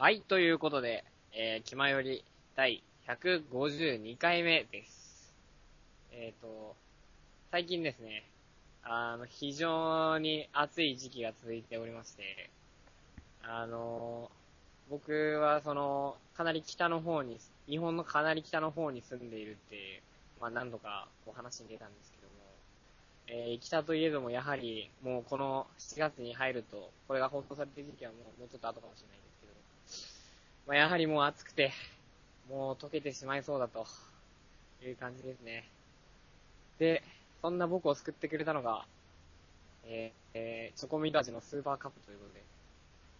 [0.00, 1.02] はい、ということで、
[1.32, 2.22] えー、気まより
[2.54, 5.34] 第152回目です。
[6.12, 6.76] えっ、と、
[7.50, 8.22] 最近ですね、
[8.84, 12.48] あの、非常に暑い時期が続いておりまして、
[13.42, 14.30] あの、
[14.88, 17.36] 僕はその、かなり北の方に、
[17.68, 20.00] 日本のかなり北の方に住んでいるって、
[20.40, 29.18] まあ何度かお話に出たんですけども、えー、北といえどもやはり、もうこの7月に入ると、これが放送されてる時期はもう、もうちょっと後かもしれない、
[30.68, 31.72] まあやはりもう暑くて、
[32.50, 33.86] もう溶けてしまいそうだと、
[34.84, 35.64] いう感じですね。
[36.78, 37.02] で、
[37.40, 38.84] そんな僕を救ってくれたのが、
[39.86, 42.42] えーえーチョコミント味のスーパーカップということで、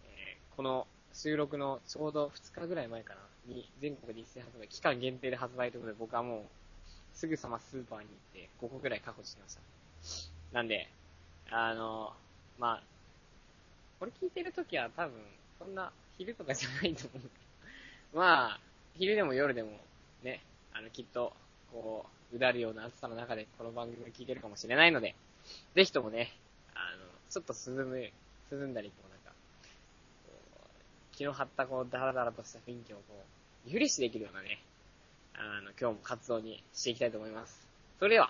[0.05, 3.19] えーこの収録のちょうど2日ぐらい前かな、
[3.51, 9.61] に全国で一斉発売、期間限定で発売ということで僕はもう、すぐさまスーパーに行って5個ぐらい確保してました。
[10.53, 10.87] なんで、
[11.49, 12.13] あの、
[12.59, 12.83] まあ、
[13.99, 15.13] これ聞いてるときは多分、
[15.57, 18.17] そんな昼とかじゃないと思う。
[18.17, 18.59] まあ、
[18.97, 19.69] 昼でも夜でも、
[20.21, 20.41] ね、
[20.73, 21.31] あの、きっと、
[21.71, 25.15] こう、うだるような暑さの中でこの番組を聞いてるかもしれないので、
[25.75, 26.33] ぜひともね、
[26.75, 28.09] あの、ちょっと涼む、
[28.51, 29.31] 涼んだり、こうなんか、
[30.27, 30.33] こ
[31.13, 33.03] う気の張ったこう、ダラダラとした雰囲気をこ
[33.65, 34.61] う、リフレッシュできるようなね、
[35.35, 37.65] あの、今日も活動にしていきたいと思います。
[37.99, 38.29] それでは、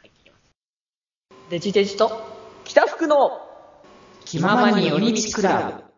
[0.00, 1.50] 入っていきます。
[1.50, 2.10] デジデジと
[2.64, 3.40] 北福の
[4.24, 5.91] 気ままに寄り道クラブ。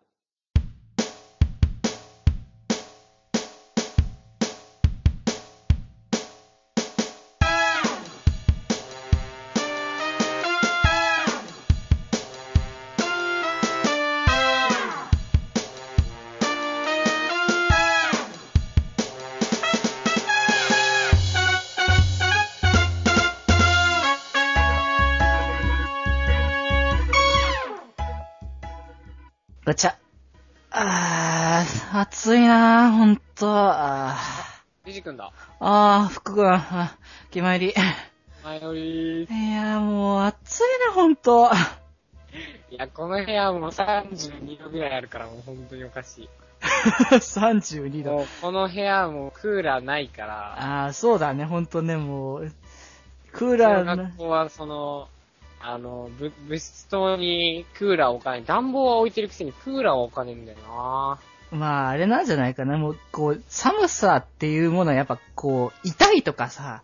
[29.65, 29.95] ガチャ。
[30.69, 33.47] あー、暑いなー、ほんと。
[33.49, 34.15] あ
[34.85, 35.31] ゆじくんだ。
[35.31, 36.95] ー、あー福君、あ
[37.31, 37.73] 決まり。
[38.43, 41.49] 前よりいや、もう暑いな、ほんと。
[42.69, 46.29] いや、この部屋もう32度ぐらいあるからもう本当におかしい。
[47.09, 48.11] 32度。
[48.11, 52.51] もうこの部屋もうクーラーないから、あー、そうだね、ほんとね、もう、
[53.31, 55.09] クーラーな学校はその、
[55.59, 58.45] あの、ぶ物質棟にクーラー置かない。
[58.45, 61.19] 暖房は置いてるくせにクーラーは置かねえんだよな
[61.51, 62.77] まあ、あれなんじゃないかな。
[62.77, 66.81] もう、こう、寒さっていうものはやっぱこう、痛いとかさ、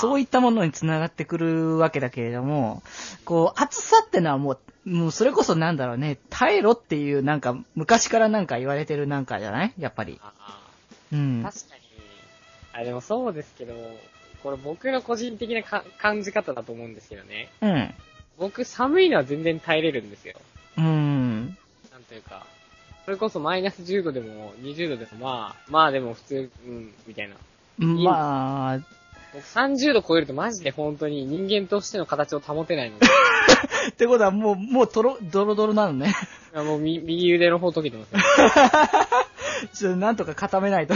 [0.00, 2.82] そういいったものにつながってくるわけだけれども、
[3.24, 9.72] こう、暑さってのはもう、もうそれこそなんだろうね、耐えろっていうなんか、昔からなんか言われてるなんかじゃない？
[9.78, 10.20] やっぱり。
[10.22, 10.32] あ
[11.12, 11.42] うん。
[11.42, 11.82] 確かに。
[12.74, 13.74] あ、でもそうですけど、
[14.42, 17.50] これ僕の個人的なか感じ方だと思うんですけどね。
[17.60, 17.94] うん。
[18.38, 20.34] 僕寒いのは全然耐えれるんですよ。
[20.78, 21.56] うん。
[21.92, 22.46] なんというか、
[23.04, 27.36] それこそマイナス10度でも20度でもまあ、まあでも普通、うん、みたいな。
[27.78, 28.78] まあ、
[29.32, 33.06] 僕30度超えるとマジで本当に人間としての形を保てないので、
[33.90, 36.14] ってことはもう、もうとろ、ドロドロなのね。
[36.54, 38.20] いやもうみ右腕の方溶けてますよ。
[39.72, 40.94] ちょっとなんとか固めないと。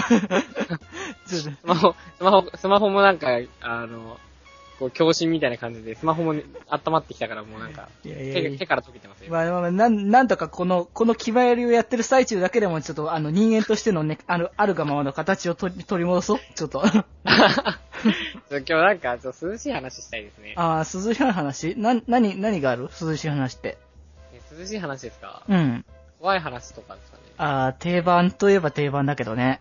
[1.26, 3.28] スマホ、スマホ、スマホもなんか、
[3.60, 4.18] あの、
[4.78, 9.32] こう、強心みたいな感じで、スマホもね温まってきたからもうなんか、いやいやいや手手から溶けてますよ。
[9.32, 16.82] まあまあまあ、なん、なんとかこの、この気前よりをやってる最中だけでも、ちょっとあの人間としてのね、あの、あるがままの形を取り、取り戻そうちょっと。
[18.50, 20.52] 今日なんか、ちょっと涼しい話したいですね。
[20.56, 20.84] ああ、涼
[21.14, 21.74] しい話？
[21.76, 22.88] な、なに、何がある？
[23.00, 23.78] 涼しい話って。
[24.32, 25.42] ね涼しい話ですか？
[25.48, 25.84] うん。
[26.20, 27.22] 怖い話とかですかね。
[27.38, 29.60] ああ、定番といえば定番だけどね。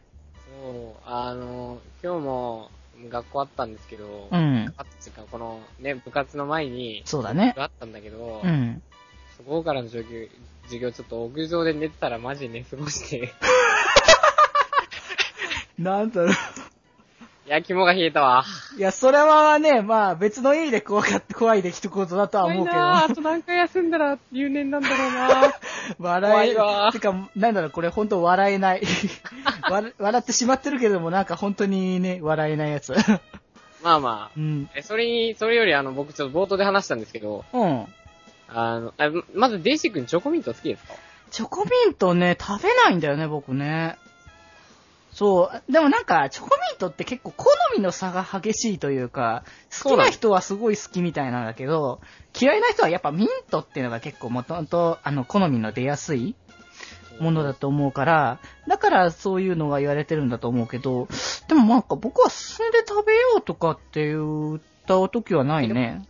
[1.05, 2.71] あの、今日も
[3.09, 4.73] 学校あったんですけど、うん。
[4.77, 7.53] あっていうか、このね、部活の前に、そうだね。
[7.57, 8.81] あったんだけど、うん。
[9.37, 10.27] そこからの授業、
[10.63, 13.33] 授業ちょっと屋上で寝てたらマジで寝過ごして、
[15.77, 16.33] なんだろう。
[17.45, 18.43] いや、肝が冷えたわ。
[18.75, 22.77] いや、それはね、まあ別の意味で怖かった、怖い出来事だとは思うけど。
[22.79, 25.53] あと何回休んだら留年なんだろうなぁ
[25.99, 28.81] 笑え、てか、なんだろう、これ本当笑えない。
[29.69, 32.93] 笑笑ってしまってるけども、なんか本当にね、笑えないやつ。
[33.83, 34.31] まあまあ。
[34.35, 34.69] うん。
[34.75, 37.85] え、それに、それよりあの、僕ちょっと冒頭で話したんですけど、うん。
[38.47, 40.93] あの、あまずデイシー君チョコミント好きですか？
[41.31, 43.97] チョコミントね、食べないんだよね、僕ね。
[45.11, 45.71] そう。
[45.71, 47.45] でもなんか、チョコミントって結構好
[47.75, 49.43] みの差が激しいというか、
[49.83, 52.01] 好きな人はすごい好きみたいなんだけど、
[52.39, 56.35] 嫌いな人はやっぱミントっていうのが結構もともと、あの、好みの出やすい
[57.19, 61.07] ものだと思うから、だからそういうのが言われてるんだと思うけど、
[61.47, 66.05] でもなんか僕は進んで食べようとかって言った時はないね。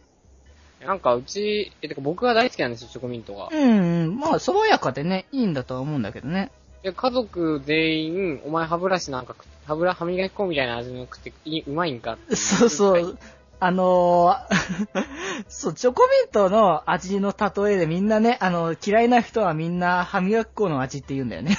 [0.86, 3.50] なんかうち、え、てか僕は大好きなんですよ、チョコミントが。
[3.52, 6.52] うん、うん、まあ爽やかでね、いいんだとは思うんだけどね。
[6.84, 9.36] で、家族全員、お前歯ブラシなんか
[9.66, 13.18] 歯ブラ、歯磨き粉みたいな味の食っていいうまいんかっていそうそう。
[13.66, 15.06] あのー
[15.50, 21.58] そう、チョコミントの味の例えでみんなね、あの、嫌いな人はみんな歯磨き粉の味って言うんだよね。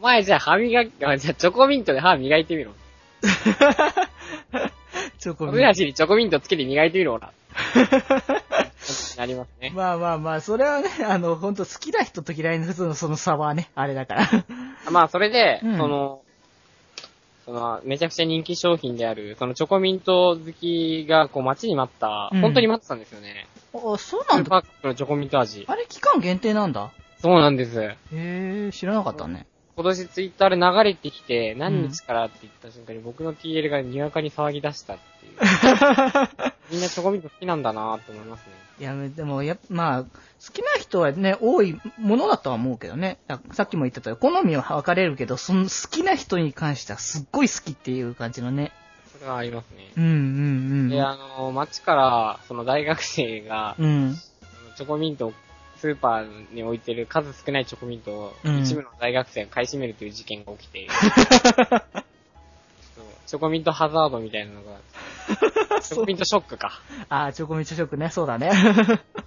[0.00, 2.72] お前じゃあ歯磨き、あじゃあチョコミントで歯磨いてみろ。
[5.18, 7.30] チョコ歯ミンブラシにチョコミントつけて磨いてみろ、ほら。
[9.16, 9.76] なりますねト。。
[9.76, 14.28] まあまあまあ、それはね、あの、ほんと好きな人と嫌いな人のその差はね、あれだから。
[14.90, 16.23] まあ、それで、うんその、
[17.44, 23.46] その、めちゃくちゃ人気商品である、そのチョコミント好きが、こう、待ちに待った、うん本当に待ってたんですよね。
[23.74, 24.50] あ、そうなんだ。
[24.50, 25.64] パップのチョコミント味。
[25.68, 26.90] あれ期間限定なんだ。
[27.20, 27.80] そうなんです。
[27.82, 29.46] へえ、知らなかったね。
[29.76, 35.34] 今年ツイッターで流れてきて、何日からって言った瞬間に僕の TL がにわかに騒ぎ出したっていう。
[36.70, 38.52] みんなチョコミント好きなんだなと思いますね。
[38.78, 40.08] いや、でも、や、まあ、好
[40.52, 43.18] きな人はね、多いものだとは思うけどね。
[43.26, 48.72] ださっきも言ったとおり、好みは分かれるけど、その好きな人に関してはすっごい好きっていう感じのね。
[49.12, 49.90] それはありますね。
[49.96, 53.86] うんうんで、あの、街から、その大学生が、うん。
[53.86, 54.16] うん。
[54.76, 55.34] チョコミントを
[55.84, 60.88] スーパーに置いてる数少ないチョコミントを、うん一部の大学生が買い占めるという事件が起きて、
[62.96, 64.78] そうチョコミントハザードみたいなのが、
[65.82, 66.80] チョコミントショックか。
[67.10, 68.50] あー、チョコミントショックね、そうだね。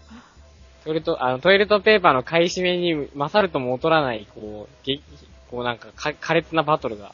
[0.84, 5.00] トイレット、あの、トイレットペーパーの買い占めに勝るとも劣らない、こう、げ
[5.52, 7.14] こうなんかか、苛烈なバトルが。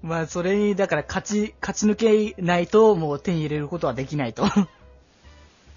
[0.00, 4.46] まあ、それに、だから、勝ち、勝ち抜けないと、もう手に入れることはできないと。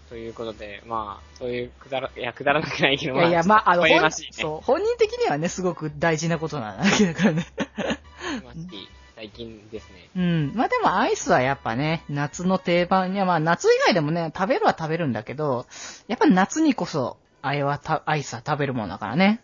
[0.09, 4.27] ということで、まあ、そういうくだら、いや、くだらなくないけど、いやいや、まあ、あの、微笑本ね。
[4.31, 7.45] そう、本人的にはね、すごく大事なことなわけだからね。
[8.43, 10.09] ましい最近ですね。
[10.15, 10.51] うん。
[10.55, 15.65] まあでもアイスはやっぱね、夏の定番、いやまあ夏以外でもね、食べるは食べるんだけど、
[16.07, 19.41] やっぱ夏にこそ、あれはた、アイスは食べるものだからね。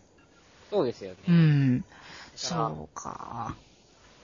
[0.70, 1.16] そうですよね。
[1.28, 1.80] うん。
[1.82, 1.86] か
[2.32, 3.54] らそうか。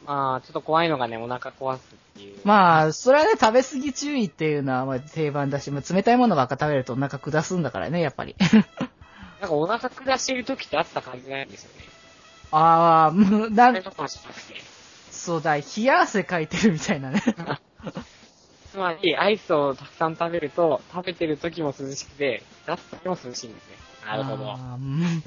[0.07, 2.39] まあ、ちょっと怖いのがね、お腹壊すっていう。
[2.45, 8.35] まあ、それはね、食べ過ぎ注意っていうのはまあ定番だし、まあ、冷たいものばっか食べるとお腹下すんだからね、やっぱり。
[9.41, 11.85] なんかお腹下してる時ってあった感じないんですよね。
[12.51, 13.93] ああ、もう、なんか。
[15.11, 17.23] そうだ、冷や汗かいてるみたいなね。
[18.73, 23.92] つまり、アイスをたくさん食べると、食べてる時も涼しくて、出す時も涼しいんですね。
[24.07, 24.51] なるほど。
[24.51, 25.23] あーうん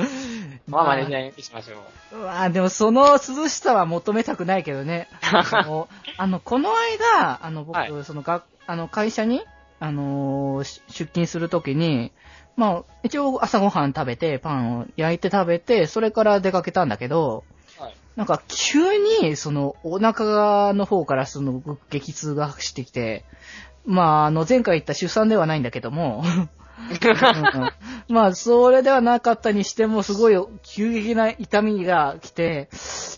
[0.68, 1.76] まあ、真似しましょ
[2.16, 2.18] う。
[2.18, 5.08] まあでもその涼しさは求めたくないけどね。
[5.22, 5.88] あの、
[6.18, 9.42] あのこの間、あの僕、はいそのが、あの会社に、
[9.80, 12.12] あのーし出勤するときに、
[12.58, 17.44] まあ一応朝ごはん食べて、パンを焼いて食べて、それから出かけたんだけど、
[17.80, 17.96] はい。
[18.16, 23.26] なんか急にそのお腹の方からその激痛がしてきて、
[23.86, 26.24] まああの前回言った出産ではないんだけども、
[26.78, 32.70] うんまあ、それではなかったにしても、すごい急激な痛みが来て、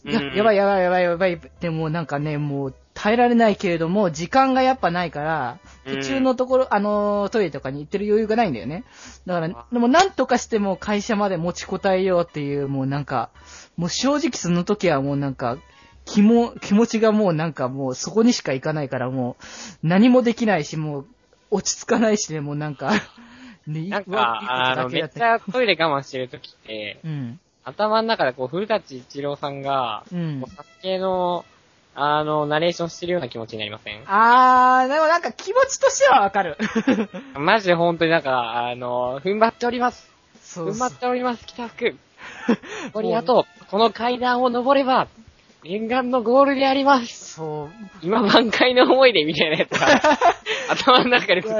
[0.05, 0.35] いやうん。
[0.35, 1.41] やばいやばいやばいやばい。
[1.59, 8.85] でもなんかね、もう耐えられないけれども、時間がやっぱないから、途中のところ、あの、トイレとかに行ってる余裕がないんだよね。
[9.25, 13.29] だから、でもなんとかしても会社まで持ちこたえようっていう、もうなんか、
[13.75, 15.57] もう正直その時はもうなんか、
[16.05, 19.35] 気も、気持ちがもうなんかもうそこにしか行かないからも
[19.83, 21.05] う、何もできないし、もう、
[21.51, 22.93] 落ち着かないしね、もうなんか、
[23.67, 27.39] ねなんか、あの、めっちゃトイレ我慢してる時って、うん。
[27.63, 31.43] 頭の中でこう、古舘一郎さんが、うんこう、サスケの、
[31.95, 34.03] あの、ナレーションしてるような気持ちになりません？
[34.05, 36.57] あー、でもなんか気持ちとしてはわかる。
[37.37, 40.09] マジで本当になんか、あの、踏ん張っております。
[40.43, 41.95] そう踏ん張っております、北福。
[42.93, 45.07] これあと、この階段を登れば、
[45.67, 47.33] 念願のゴールであります。
[47.35, 47.69] そう。
[48.01, 50.01] 今満開の思い出みたいなやつが、
[50.71, 51.57] 頭の中でずっと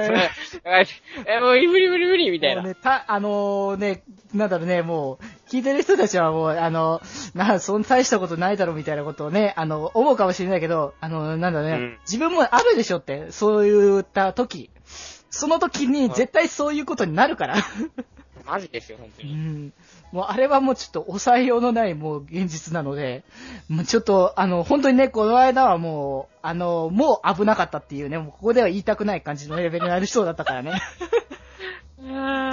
[1.25, 2.63] え、もう無理無理無理みたいな。
[2.63, 7.01] ね、た、あのね、なんだろうね、もう、聞いてる人たちはもう、あの、
[7.35, 14.69] な、そん大したことないだろうみたいなことをね、あの、思うかもしれないけど、あの、なんだろうね、うん自分もあるでしょって、そういった時。
[15.29, 17.57] その時に絶対そういうことになるから。
[18.45, 19.35] マジですよ、本当うに。
[19.35, 19.73] ん。
[20.11, 23.23] もうあれはもうちょっと抑えようのないもう現実なので、
[23.67, 30.73] もうちょっと、あの、本当にね、この間はもう、あの、もう危なかったっていうね、もうここでは言いたくない感じのレベルになりそうだったからね。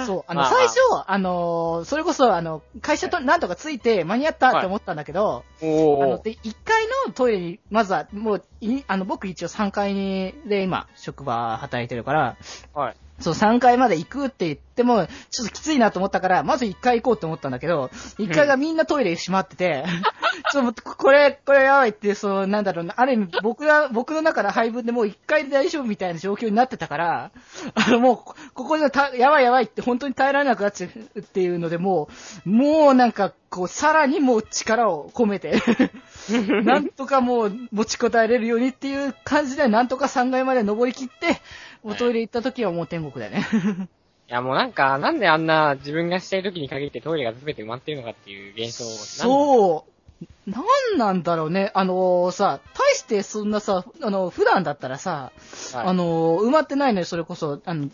[0.05, 6.23] そう、あの、まあ最初、あの、それこそ、あの、会社となんとかついて間に合ったって思ったんだけど、あの、おー。
[6.23, 12.35] で、1階のトイレに、まずは、もう、いあの、僕一応3階に、で、今、職場働いてるから、
[12.73, 12.95] はい。
[13.19, 19.85] そう、3階まで行くって言っても、ちょっときついなと思ったから、まず1階行こうと思ったんだけど、1階がみんなトイレ閉まってて、
[20.51, 27.31] ちょっとこれ、これやばいって、そう、なんだろうな、ある意味僕が、僕の中の配分でもう1階で大丈夫みたいな状況になってたから、
[27.73, 32.09] あの、もう、こここでた、やばいやばいって本当に耐えられなくなっちゃうっていうので、も
[32.45, 35.61] う、もうなんか、こう、さらにもう力を込めて、
[36.63, 41.39] なんとかもう持ちこたえれるようにっていう感じで、なんとか3階まで登り切って、
[41.85, 43.47] おトイレ行った時はもう天国だよね。
[44.27, 48.83] いやもうなんか、なんであんな自分がしたい時に限ってトイレが全て埋まってるのかっていう現象。
[48.85, 49.95] そう。
[50.49, 51.71] なんなんだろうね。
[51.75, 55.31] あのさ、大してそんなさ、あの、普段だったらさ、
[55.73, 57.89] はいあの、埋まってないのにそれこそ、あの、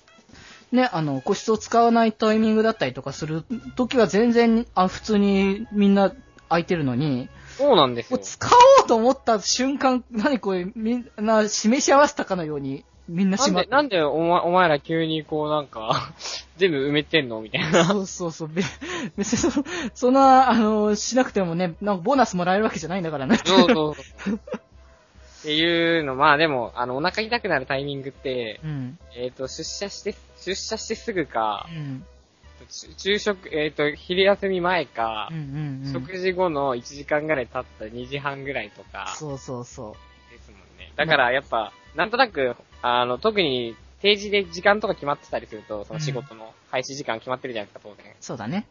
[0.72, 3.44] ね、あの、個室を使わないタイミングだったりとかする
[3.76, 6.14] 時は全然、あ普通にみんな
[6.48, 8.18] 空いてるのに、そうなんですよ。
[8.18, 13.70] もう使おうと思った瞬間、何これ、みんな示し合わせたかのように、みんななんで、しまって。
[13.70, 16.14] なんでお前お前ら急にこうなんか、
[16.58, 17.86] 全部埋めてんのみたいな。
[17.86, 18.48] そうそうそう。
[18.48, 18.64] べ
[19.18, 19.64] 別にそ、
[19.94, 23.38] そんな、あの、しなくてもね、なんかボーナスもらえるわけじゃないんだからね。
[23.38, 24.40] そうそうそう。
[25.42, 29.00] っていうの、まあでも、あの、お腹痛くなるタイミングって、うん。
[29.16, 32.06] えっ、と、出社して、出社してすぐかう、ん。
[32.70, 35.94] ち昼食、えっ、と、昼休み前かうん、うんうん。
[35.94, 39.96] 食事後の1時間ぐらい経った2時半ぐらいとか、そうそうそ
[40.30, 40.92] ですもんね。
[40.96, 48.16] だからやっぱ、なんとなく、あの、特に定時で時間とか決まってたりすると、その仕事の開始時間決まってるじゃないですか、当然う。。
[48.20, 48.66] そうだね。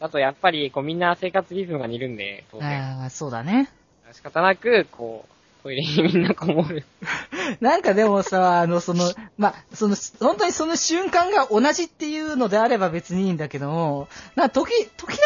[0.00, 3.02] あとやっぱり、こうみんな生活リズムが似るんで、当然。
[3.02, 3.70] ああ、そうだね。
[4.12, 5.32] 仕方なく、こう、
[5.62, 6.84] トイレにみんなこもる。
[7.60, 15.16] なんかでもさ、あの、その、 まあ、その、本当にその瞬間が同じっていうのであれば別にいいんだけども、な、時、時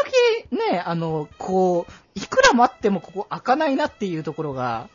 [0.51, 4.89] 々ね、あの、こう、いくら待ってもここ開かないなっていうところが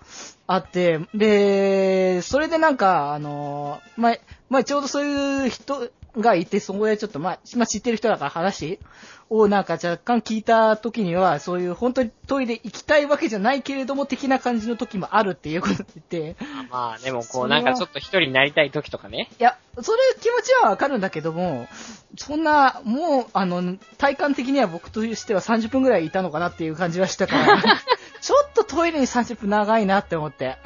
[0.47, 4.17] あって、で、それでなんか、あの、まあ、
[4.49, 8.79] まあ、ちょうどそういう人がいて、そこでちょっと、まあ、まあ、知ってる人だから話
[9.29, 16.35] をなんか若干聞いた時には、そういう本当にトイレ行きたいわけじゃないけれども、的な感じの時もあるっていうこと言って、
[16.69, 19.29] まあ、でもこう、なんかちょっと一人になりたい時とかね。
[19.39, 21.69] いや、それ気持ちはわかるんだけども、
[22.17, 27.61] そんな、もう、あの、体感的には僕としては30分ぐらいいたのかなっていう感じはしたから、
[28.21, 30.57] ちょっとトイレに30分長いなって思って。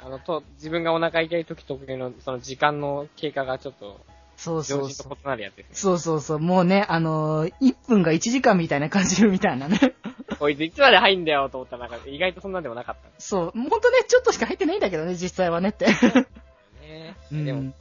[0.00, 4.00] あの、と、自分がお腹痛い時特有の、その時間の経過がちょっと、
[4.36, 4.90] そうそ常うそう。
[4.90, 5.74] 人と異なるやつですね。
[5.74, 6.38] そうそうそう。
[6.38, 9.94] もうね、あのー、1分が1時間みたいな感じるみたいなね。
[10.38, 13.52] こいついつまで入んだよと思ったら、なんか意外とそんなんでもなかったそう。
[13.54, 15.86] ほんとね、ちょっとしか入ってないんだけどね、実際はねって。
[15.86, 17.16] ね。
[17.32, 17.72] うんでも、めっ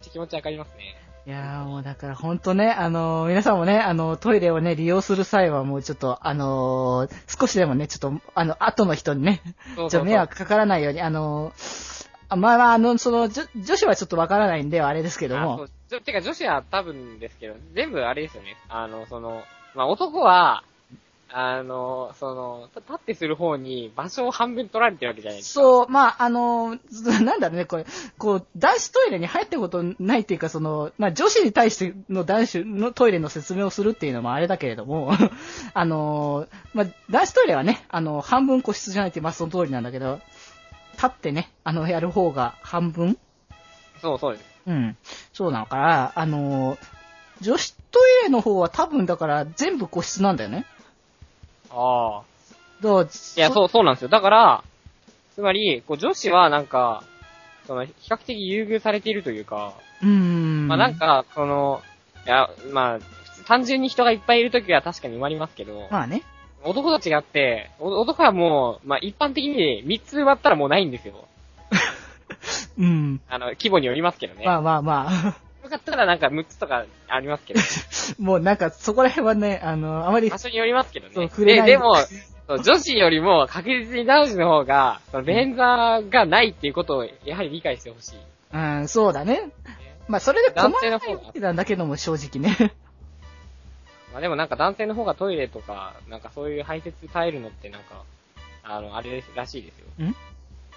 [0.00, 0.96] ちゃ気持ちわかりますね。
[1.26, 11.52] いやーもうだからほんとね、あのー皆さんもね、あのトイレをね、利用する際はもうちょっと、あのー少しでもね、ちょっと、あの、後の人にね、そうそうそうちょっと迷惑かからないように、あの
[12.28, 16.00] あまあまあ、あの、その、女女子はちょっとわからないんで、あれですけどもあそう。
[16.00, 18.56] てか女子は多分ですけど、全部あれですよね。
[18.68, 19.42] あの、その、
[19.74, 20.62] まあ、男は、
[21.32, 25.60] あの、その、立ってする方に場所を半分取られてるわけじゃないですか。
[25.60, 26.78] そう、まあ、あの、
[27.22, 35.12] なんだろうね、これ、こう、男子トイレに入ったことないっていうか、その、まあ、女子に対しての男子のトイレの説明をするっていうのもあれだけれども、
[35.74, 40.20] あの、まあ、男子トイレはね、あの、半分個室じゃないって、まあ、その通りなんだけど、
[40.94, 43.18] 立ってね、あの、やる方が半分
[44.00, 44.44] そうそうです。
[44.66, 44.96] うん。
[45.32, 46.78] そうなのから、あの、
[47.40, 50.64] 女子トイレの方は多分だから全部個室なんだよね。
[51.70, 52.22] ああ。
[52.82, 54.08] だからいや、そう、そうなんですよ。
[54.08, 54.64] だから、
[55.34, 57.02] つまり、こう、女子はなんか、
[57.66, 60.68] その、比較的優遇されているというか、うーん。
[60.68, 61.82] まあなんか、その、
[62.26, 66.22] いや、まあ、単純に人がいっぱいいるときは確かに埋まりますけど、まあね。
[66.64, 71.14] 男と違って、お男はもう、まあ一般的に3つ埋まったらもうないんですよ。
[72.78, 73.20] うん。
[73.28, 74.44] あの、規模によりますけどね。
[74.44, 75.45] まあまあまあ。
[75.66, 77.60] よかったらなんか6つとかありますけど、
[78.22, 81.10] もうなんか、そこら辺はね、あの、あまり場、所によりますけどね。
[81.10, 81.96] で、そう触れないでも、
[82.48, 88.18] 女子よりも確実に男子の方が、その便座がないっていうことをやはり理解してほしい。
[88.52, 89.50] うん、そうだね。
[90.06, 92.72] まあ、それで困らないわけなんだけども、正直ね。
[94.12, 98.02] まあでもなんか男性の方がトイレとか、なんかそういう排泄耐えるのってなんか、
[98.62, 99.86] あの、あれらしいですよ。
[100.06, 100.14] ん？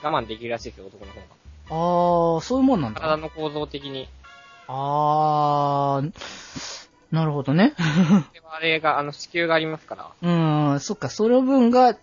[0.02, 1.26] 我慢できるらしいですよ、男の方が。
[1.70, 3.02] あー、そういうもんなんだ。
[3.02, 4.10] 体の構造的に。
[4.72, 6.14] あー、
[7.12, 7.74] なるほどね。
[8.34, 11.98] でもあれが、あの、子宮がありますから、うん、そっか、その分が、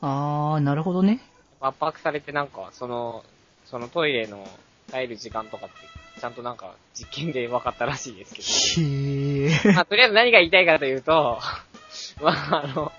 [0.00, 1.20] あー、なるほどね。
[1.60, 3.22] 圧迫されてなんか、その、
[3.66, 4.48] そのトイレの
[4.90, 5.74] 耐える時間とかって、
[6.20, 8.34] ちゃんとなんか実験で分かったらしいです
[8.76, 9.62] けへー。
[9.64, 9.72] ど。
[9.74, 11.38] まあ、とりあえず何が言いたいかというと、
[12.22, 12.92] まあ、あの、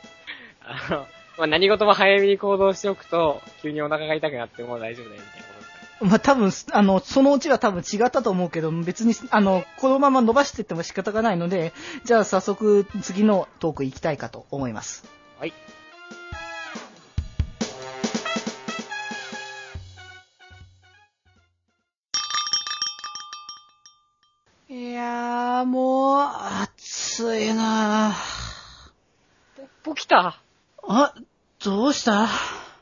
[0.62, 5.55] あの、まあ、何事も早めに行動しておくと、急にお腹が痛くなっても大丈夫だよみたいな
[6.02, 11.74] まあ、多分、あの、そのうちは多分違ったと思うけど、別に、あの、このまま伸ばしていっても仕方がないので、
[12.04, 15.06] じゃあ早速次のトーク行きたいかと思います。
[15.40, 15.54] はい。
[24.68, 28.14] いやー、もう、暑いな
[29.56, 30.42] ポポキタ
[30.88, 31.14] あ、
[31.64, 32.28] どうした？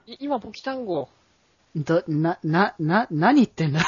[0.08, 1.10] い今ポキ単語。
[1.75, 3.82] ど、な、な、な、何言ってんだ？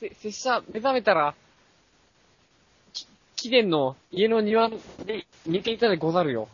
[0.00, 1.34] せ、拙者目覚めたら、
[2.92, 6.48] き、貴殿の家の庭で寝ていたでござるよ。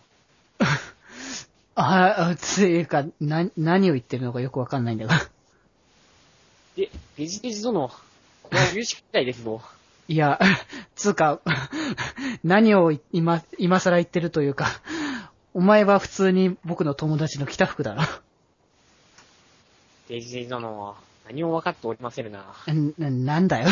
[1.75, 5.19] あ、あついうか、な、何を言ってるのかよくわかんないんだが。
[6.77, 9.63] で、デジデジ殿、これは有識みたいですぞ。
[10.09, 10.39] いや、
[10.97, 11.41] つうか、
[12.43, 14.67] 何を今、今更言ってるというか、
[15.55, 18.03] お前は普通に僕の友達の北福だろ。
[20.21, 22.45] 殿は何も分かっておりませんな。
[22.99, 23.69] な、なんだよ。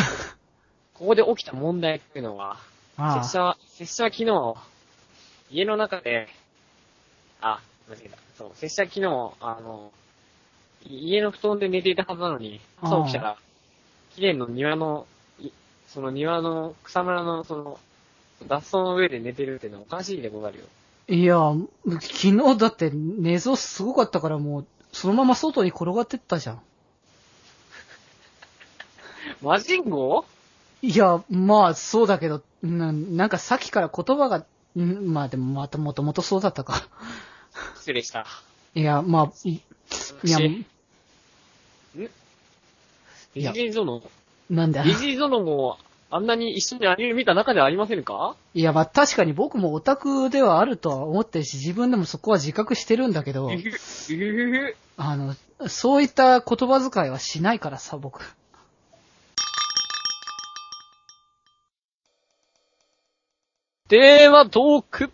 [0.93, 2.57] ここで起きた問題というのは、
[2.97, 4.55] あ拙者は、拙者は昨日、
[5.51, 6.27] 家の中で、
[7.41, 8.17] あ、間違えた。
[8.37, 9.91] そう、拙者は昨日、あの、
[10.85, 13.37] い家の布団で寝ていたはずなのに、朝起きたら、
[14.15, 15.05] 綺麗の庭の、
[15.39, 15.49] い
[15.87, 17.79] その庭の草むらの、その、
[18.47, 20.65] 脱走の上で寝てるっていうのはおかしいでござるよ。
[21.07, 21.53] いや、
[21.99, 26.61] 昨日だって寝相すごかったからもう、そのまま外に転がってったじゃん。
[29.41, 30.25] マジンゴ？
[30.81, 34.45] いや、まあ、そうだけど、ななんかさっきから言葉が、
[34.75, 36.87] んまあでもまたもともとそうだったか。
[37.75, 38.25] 失礼した。
[38.73, 39.61] いや、まあ、いい
[40.29, 40.65] や、私
[43.35, 44.01] デジデジ殿、
[44.49, 44.83] なんだ？
[44.83, 45.77] デジデジ殿も、
[46.13, 48.35] あんなに一緒にアニメ見た中ではありませんか？
[48.53, 53.49] いや、まあ確かに僕もオタクではあるとは思ってるし、自分でもそこは自覚してるんだけど。
[54.97, 55.35] あの、
[55.69, 58.21] そういった言葉遣いはしないからさ、僕。
[63.87, 65.11] テーマトーク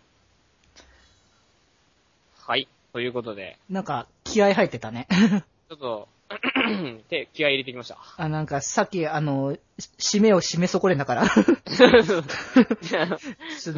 [2.45, 2.67] はい。
[2.93, 5.07] ということで、なんか、気合入ってたね。
[5.69, 6.07] ちょっと、
[7.09, 7.97] 手、気合い入れてきました。
[8.17, 9.57] あ、なんか、さっき、あの、
[9.99, 11.27] し締めを締め損ねたから。
[11.27, 11.53] 不甲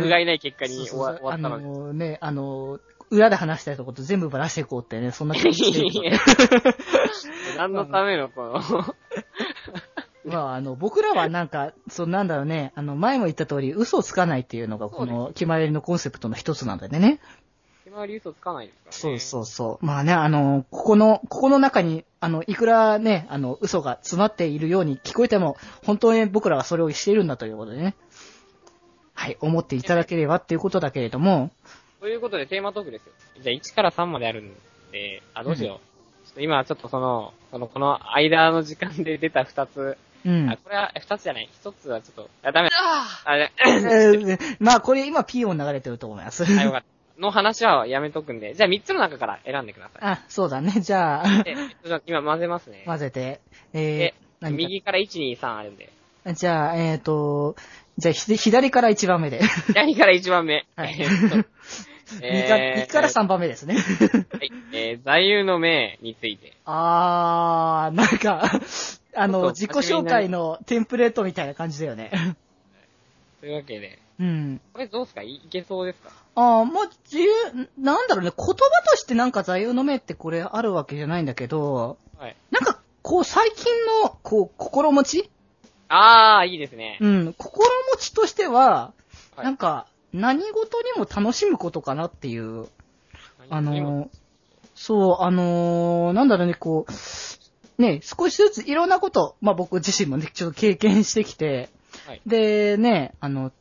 [0.04, 1.64] 斐ない結果に終わったのあで。
[1.64, 2.80] のね、あの、
[3.12, 6.20] 裏で話したいとこと全部ばらしていこうってね、そんな気がしてる。
[7.58, 8.62] 何のためのこの、
[10.26, 17.20] まあ、あの、僕らはなんか、そうなんだろうね、あの、前も言った通り、嘘をつかないっていうのが、この、決まりのコンセプトの一つなんだよね。
[17.90, 19.20] 手回り嘘つかないですからね。
[19.20, 19.86] そうそうそう。
[19.86, 27.96] まあね、あの、ここの、ここの中に、あの、いくらね、あの、嘘が詰まっているように聞こえても、本当に僕らはそれをしているんだということでね。
[29.14, 31.52] はい、思っていただければっていうことだけれども、
[32.00, 33.12] ということでテーマトークですよ。
[33.42, 34.54] じゃあ1から3まであるん
[34.92, 35.82] で、あ、どうしよ
[36.24, 36.26] う。
[36.26, 40.58] ちょっと今ちょっとその、その、この間の時間で出た2つ、うんあ、。
[40.58, 41.50] これは2つじゃない。
[41.64, 42.76] 1つはちょっと、あ、ダメだ。
[43.26, 46.46] あ、ね、えーまあ、これ今ピー音流れてると思います。
[46.46, 46.99] あ、よかった。
[47.20, 50.72] の話はやめとくんで、じゃあ3つの中から選んでくださあ、そうだね。
[50.82, 51.44] じゃあ
[51.86, 52.84] じゃあ今混ぜますね。
[52.86, 53.42] 混ぜて、
[53.74, 55.92] でえー、、何か右から1、2、3あるんで。
[56.34, 57.56] じゃあ、えっ、と、
[57.98, 59.42] じゃあ、ひ左から1番目で。
[59.68, 60.66] 左から1番目。
[60.76, 61.50] はいえーっと
[62.22, 63.76] 右から右から3番目ですね。
[63.76, 63.80] は
[64.40, 64.52] い。
[64.74, 66.54] えー、座右の銘について。
[66.66, 68.50] あー、なんか、
[69.16, 72.12] あの、自己紹介のテンプレートみたいな感じだよね。
[73.42, 74.62] というわけで、うん。
[74.74, 75.22] これどうすか？
[75.22, 76.12] いいけそうですか？
[76.36, 77.32] あー、もう、自由、
[77.78, 82.36] なんだろうね、言葉としてなんか座右の銘ってこれあるわけじゃないんだけど、はい。
[82.52, 83.66] なんか、こう、最近
[84.04, 85.30] の、こう、心持ち？
[85.88, 86.98] あー、いいですね。
[87.02, 88.94] うん、心持ちとしては、
[89.36, 89.44] はい。
[89.46, 92.68] なんか、何事にも楽しむことかなっていう、
[93.50, 94.10] あの
[94.76, 101.70] そう、あのー、なんだろうね、こう、ね、少しずついろんなこと、まあ僕自身もね、ちょっと経験してきて、
[102.06, 102.22] はい。
[102.26, 103.52] で、ね、あの、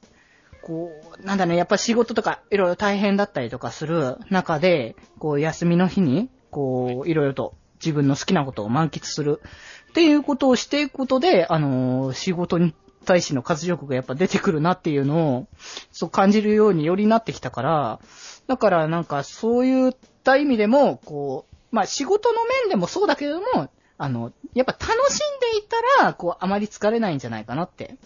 [0.68, 9.40] こう、なんだね、やっぱ仕事とかいろいろ大変だったりとかする中で、こう、休みの日に、こう、いろいろと自分の好きなことを満喫する
[9.88, 12.74] っていうことをしていくことで、あのー、仕事に
[13.06, 15.46] 対しての活力がやっぱ出てくるなっていうのを、
[15.90, 18.00] そう感じるようによりなってきたから、
[18.46, 27.96] だからなんかそういった意味でも、こう、まあ仕事の面でもそうだけれども、あの、やっぱ楽しんでいたら、こう、あまり疲れないんじゃないかなって。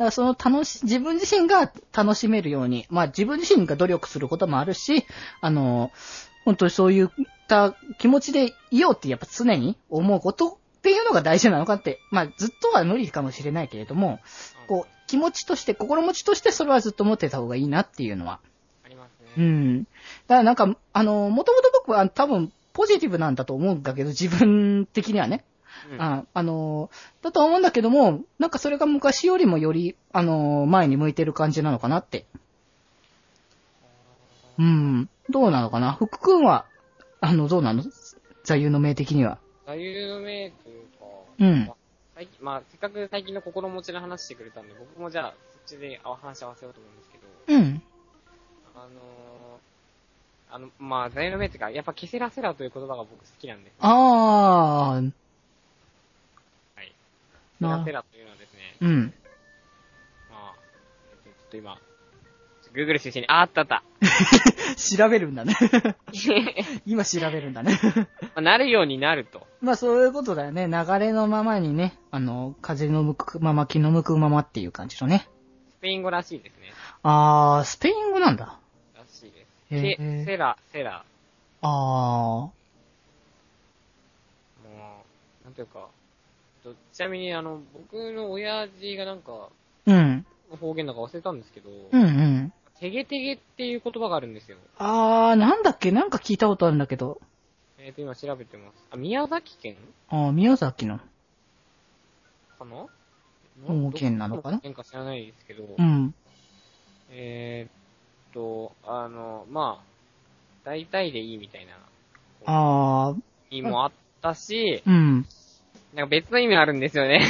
[0.00, 5.04] だからその楽し、自分自身が楽しめるように、まあ自分自身が努力することもあるし、
[5.42, 5.92] あの、
[6.46, 7.08] 本当にそういっ
[7.48, 14.20] た気持ちでいようってやっぱ常に思うことっていうのが大事なのかって、まあずっとは無理かもしれないけれども、
[14.68, 18.40] こう、気持ちとして、心持ちとしてそれはずっと持ってた方がいいなっていうのは。
[18.86, 19.46] ありますうね。
[19.46, 19.82] ん。
[19.82, 19.88] だ
[20.28, 25.44] からなんか、あの、もともと僕は多分ポジティブなんだと思うんだけど、自分的にはね。
[25.92, 32.26] うんああのーだと思うんだけども、なんかそれが昔よりもより、あのー前に向いてる感じなのかなって。
[34.58, 35.08] うん。
[35.30, 35.94] どうなのかな？
[35.94, 36.66] 福君は、
[37.20, 37.82] あの、どうなの？
[38.44, 39.38] 座右の銘的には。
[39.66, 41.06] 座右の銘というか、
[41.38, 45.34] うんまあまあ、せっかく最近の心持ちの話してくれたんで、僕もじゃあ、
[45.66, 47.82] そっちでお話合わせようと思うんですけど、うん。
[48.74, 53.74] あのー、あの、まあ、座右の銘っていうか、やっぱケセラセラという言葉が僕好きなんです。
[53.80, 55.12] あー、はい。
[57.60, 59.14] ケセラというのはですね、うん。
[60.30, 60.54] まあ、
[61.10, 61.78] えっと、ちょっと今、
[62.72, 63.82] Google 先生に、あ、あったあった。
[64.96, 65.54] 調べるんだね。
[66.86, 67.78] 今調べるんだね。
[67.82, 69.46] まあなるようになると。
[69.60, 70.68] まあそういうことだよね。
[70.68, 75.28] 流れのままにね、あの、風の向くまま、気の向くままっていう感じのね。
[75.78, 76.72] スペイン語らしいですね。
[77.02, 78.58] あー、スペイン語なんだ。
[78.96, 79.74] らしいです。
[79.74, 81.04] へーケセラ、セラ。
[81.62, 82.52] あも
[84.62, 85.88] う、なんていうか、
[86.62, 89.92] とちなみにあの、僕の親父がなんか、ー。
[89.92, 90.26] うん。
[90.58, 92.52] 方言なんか忘れたんですけど、うんうん。
[92.80, 94.56] てげてげっていう言葉があるんですよ。
[94.78, 95.92] あー、なんだっけ？
[95.92, 97.20] なんか聞いたことあるんだけど。
[97.78, 98.74] えっ、と、今調べてます。
[98.90, 99.76] あ、宮崎県？
[100.08, 100.98] あー、宮崎の。
[100.98, 101.04] か
[102.64, 102.86] な？
[103.66, 104.56] 方言なのかな？
[104.56, 106.14] どこ県か知らないですけど、うん。
[107.10, 109.84] えーっと、あの、まあ、
[110.64, 111.72] 大体でいいみたいな
[112.46, 113.20] あー、
[113.50, 115.26] 意味もあったし、うん。
[115.94, 117.20] なんか別の意味あるんですよね。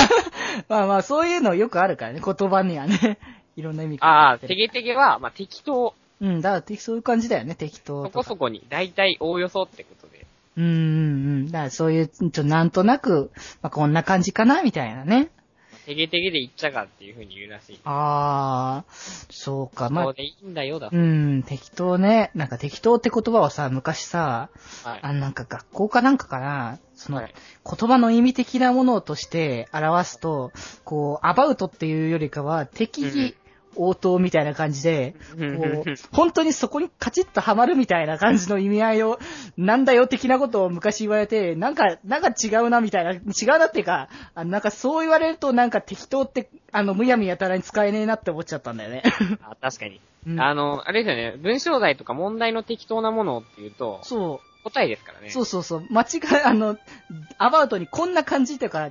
[0.68, 3.18] まあまあ、そういうのよくあるからね、言葉にはね。
[3.56, 8.10] いろんな意味がああ、ってげてげは、まあ適当、うん、だからてそういう感じだよね、適当そ。
[8.10, 10.26] こそこに、大体おおよそってことで。
[10.56, 10.74] うんうんう
[11.40, 11.50] ん。
[11.50, 13.30] だからそういう、ちょっとなんとなく、
[13.62, 15.30] まあこんな感じかな、みたいなね。
[15.88, 17.80] てげてげで言っちゃがっていう風に言うらしい。
[17.84, 20.90] あー、そうか、まあそう、でいいんだよだ。
[20.92, 22.30] うん、適当ね。
[22.34, 24.50] なんか適当って言葉はさ、昔さ、
[24.84, 25.00] はい。
[25.02, 30.52] あなんか学校かなんかかな、その、はい言葉の意味的なものとして表すと、
[30.84, 33.34] こう、アバウトっていうよりかは、適宜
[33.76, 39.18] 応答みたいな感じで、こう、本当にそこにカチッとハマるみたいな感じの意味合いを、
[39.56, 43.20] なんだよ的なことを昔言われて、なんか、なんか違うなみたいな、違う
[43.58, 49.02] なっていうか、あなんかそう言われるとなんか適当って、あの、むやみやたらに使えねえなって思っちゃったんだよね。
[49.42, 50.00] あ、確かに。
[50.26, 54.48] うんあの、あれですよね、文章題とか問題の適当なものっていうと、そう。
[54.64, 55.30] 答えですからね。
[55.30, 55.86] そうそうそう。
[55.90, 56.76] 間違い、あの、
[57.38, 58.90] アバウトにこんな感じとか、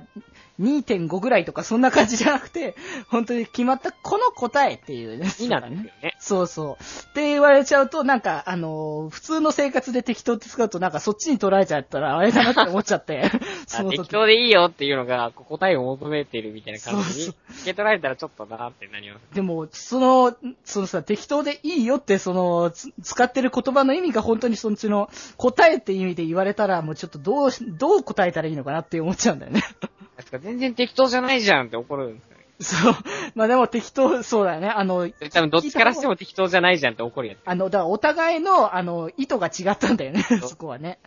[0.60, 2.74] 2.5ぐらいとかそんな感じじゃなくて、
[3.08, 5.28] 本当に決まったこの答えっていうね。
[5.38, 6.16] になんですよね。
[6.18, 6.82] そうそう。
[7.10, 13.30] って言われちゃうと、なんか、あの、普通の生活で適当って使うと、なんかそっちに捉えちゃったらあれだなって思っちゃって。
[13.66, 19.34] そあの時適当でいいよっていうのが、答えを求めてるみたいな感じに受け取られたらちょっとなってなります。
[19.34, 29.62] でも、その、そのさ、適当でいいよって、その、つ使ってる言葉の意味が本当にそっちの答えって意味で言われたら、もうちょっとどうし、どう答えたらいいのかなって思っちゃうんだよね。
[30.18, 30.36] ですか？
[30.36, 32.44] ら全然適当じゃないじゃんって怒るんですよね。
[32.60, 32.94] そう。
[33.34, 34.68] まあでも適当、そうだよね。
[34.68, 37.38] あの、多分どっちからしても適当じゃないじゃんって怒るやつ。
[37.44, 40.98] あの、だからお互いの、あの、意図が違ったんだよね、そこはね。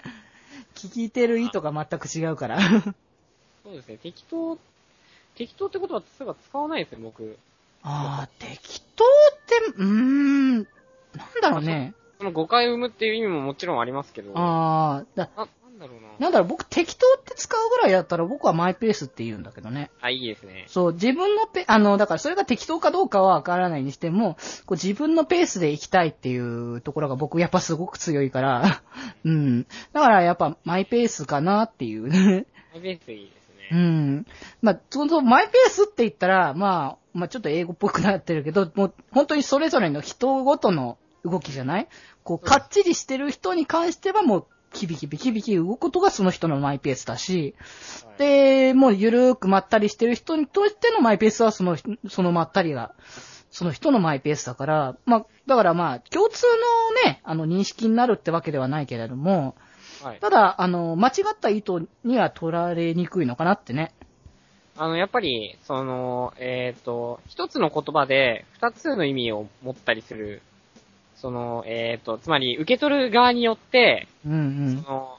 [0.76, 2.60] 聞いてる意図が全く違うから。
[3.63, 4.58] そうですね、適当、
[5.36, 7.38] 適当ってことはすぐ使わないですよ、僕。
[7.84, 10.65] ああ、適当って、うーん、なん
[11.41, 11.93] だろうね。
[12.17, 14.32] その誤解を生むっていう意味ももちろんありますけど。
[14.36, 15.30] ああ、だ
[15.82, 16.08] だろうな。
[16.20, 19.91] なんだろう、僕適当って使うぐらいだったら僕はマイペースって言うんだけどね。
[20.02, 20.65] あ、いいですね。
[20.67, 28.82] そう、自分のペ、あの、だからそれが適当かどうかはわからないにしても、こう自分のペースで行きたいっていうところが僕やっぱすごく強いから、
[29.26, 29.63] うん。
[29.94, 32.46] だからやっぱマイペースかなっていうね。
[32.74, 33.82] マイペースいいですうね。
[33.82, 34.26] ん。
[34.62, 41.88] まあ、その、マイペースって言ったら、まあ、まあちょっと英語っぽくなってるけど、もう本当にそれぞれの人ごとの動きじゃない？
[42.24, 47.56] こう、かっちりしてる人に関してはもう、キビキビキビキ動くことがその人のマイペースだし、
[48.06, 51.78] はい、で、もうゆるーくまったりしてる人にとってのマイペースはその、
[52.10, 52.94] そのまったりが、
[53.50, 56.46] その人のマイペースだから、まあ、だからまあ、共通
[57.06, 59.56] のね、あの認識になるってわけではないけれども、
[60.02, 60.20] はい。
[60.20, 63.92] ただ、あの、間違った意図には取られにくいのかなってね。
[64.78, 70.42] あの、やっぱり、その、えっ、と、一つの言葉で二つの意味を持ったりする、
[71.22, 74.36] その、えっ、と、つまり、受け取る側によって、うんう
[74.72, 74.84] ん。
[74.84, 75.18] その、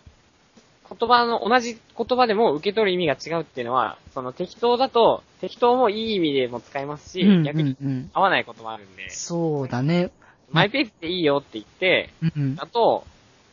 [0.98, 8.10] 言葉の、同じ言葉でも受け取る意味が違うっていうのは、その適当だと、適当もいい意味でも使えますし、うんうん逆にうん。
[8.12, 10.10] 合わないこともあるんで、そうだね。
[10.50, 12.56] マイペースでいいよって言って、うんうん。
[12.56, 13.06] だと、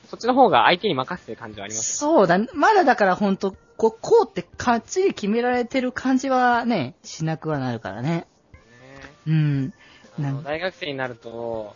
[0.09, 2.09] そっちの方が相手に任せてる感じはありますよ。
[2.13, 8.09] そうだ、まだだからほんと、こう、こうってかっちり決められてる感じはね、しなくはなるからね。
[8.09, 8.25] ね
[9.27, 9.73] うん。
[10.43, 11.75] 大学生になると、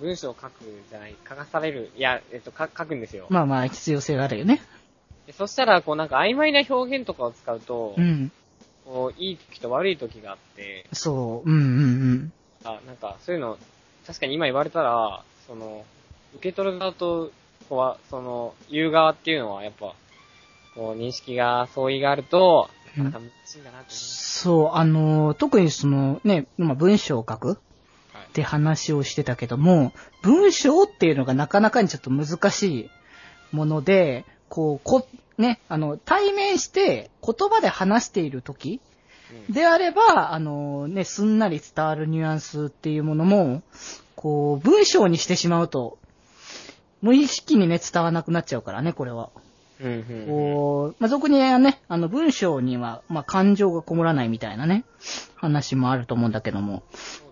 [0.00, 3.26] 文章を書くじゃない、書かされる、いや、えっと、か書くんですよ。
[3.30, 4.62] まあまあ、必要性があるよね。
[5.26, 8.30] でそしたら、こうなんか曖昧な表現とかを使うと、うん。
[8.84, 11.50] こう、いい時と悪い時があって、そう。
[11.50, 12.32] うんうんうん。
[12.64, 13.58] あ、なんか、そういうの、
[14.06, 15.84] 確かに今言われたら、その、
[16.34, 17.32] 受け取る側と、
[17.68, 19.94] こうは、その、言う側っていうのは、やっぱ、
[20.76, 23.14] こう、認識が、相違があると、うん
[23.88, 27.58] そう、あの、特にそのね、今文章を書く
[28.36, 28.36] っ。
[28.36, 32.90] て話をしてたけども、文章っていうのがなかなかにちょっと難しい
[33.50, 38.80] もので、こう、こ、ね、あの、対面して言葉で話している時
[39.48, 43.62] うんであれば、あのね、すんなり伝わるニュアンスっていうものも、
[44.14, 45.98] こう、文章にしてしまうと、
[47.00, 49.30] 無意識にね、伝わらなくなっちゃうからね、これは。
[49.80, 50.26] うん、うん。
[50.26, 54.84] こう、まあ、俗にはね、あの、文章には、まあ、感情がこもらないみたいなね、
[55.34, 56.82] 話もあると思うんだけども、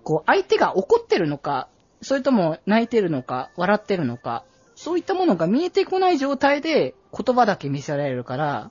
[0.05, 1.69] こう、相手が怒ってるのか、
[2.03, 4.45] それとも泣いてるのか、笑ってるのか、
[4.77, 8.71] そういったものが見えてこない状態で言葉だけ見せられるから、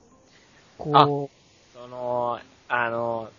[0.78, 1.30] こ
[1.74, 3.30] その、あの、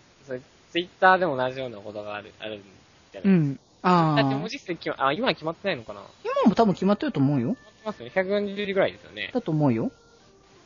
[0.72, 2.62] ツイッターでも同じようなことがある、あるん
[3.12, 3.58] じゃう、ないうん。
[3.82, 6.00] あだってあ文字数決ま、あ、今は決まってないのかな？
[6.22, 7.48] 決今も多分決まってると思うよ。
[7.48, 8.12] まってますよね。
[8.14, 9.30] 140字ぐらいですよね。
[9.32, 9.90] だと思うよ。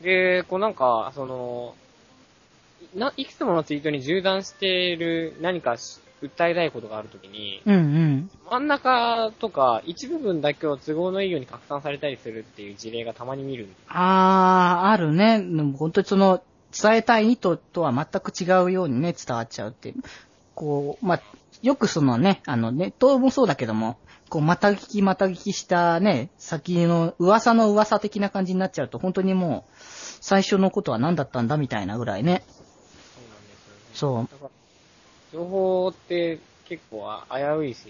[0.01, 1.75] で、こうなんか、その、
[2.95, 8.29] な、いくつものツイートに縦断している何かし訴えたいことがあるときに、うんうん。
[8.49, 13.69] 真ん中とか一部分だけを都合のいいように拡散されたりするっていう事例がたまに見る。
[13.87, 15.43] ああ、あるね。
[15.77, 19.95] 本当にその、伝えたい意図とは全く違うようにね、伝わっちゃうっていう。
[20.55, 21.21] こう、まあ、
[21.61, 23.97] よくそのね、あの、ネットもそうだけども、
[24.29, 29.73] こう、また聞きまた聞きしたね、先の噂の噂的な感じになっちゃうと、本当にもう、
[30.21, 32.43] 最初のことは何だったんだみたいなぐらいね。
[32.47, 34.29] そうなんですよね。
[34.29, 34.60] そう。
[35.31, 37.81] 情報って結構あ危ういし、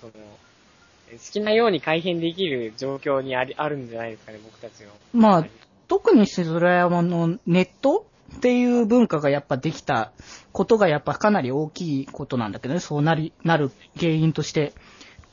[0.00, 4.90] その、好きなように改変できる状況にあり、あるんじゃないですかね、僕たちの。
[5.12, 5.46] まあ、
[5.88, 10.12] 特にそれはあの、ネットっていう文化がやっぱできた
[10.52, 14.72] ことがやっぱかなり大きいことなんだけどね、そうなり、なる原因として。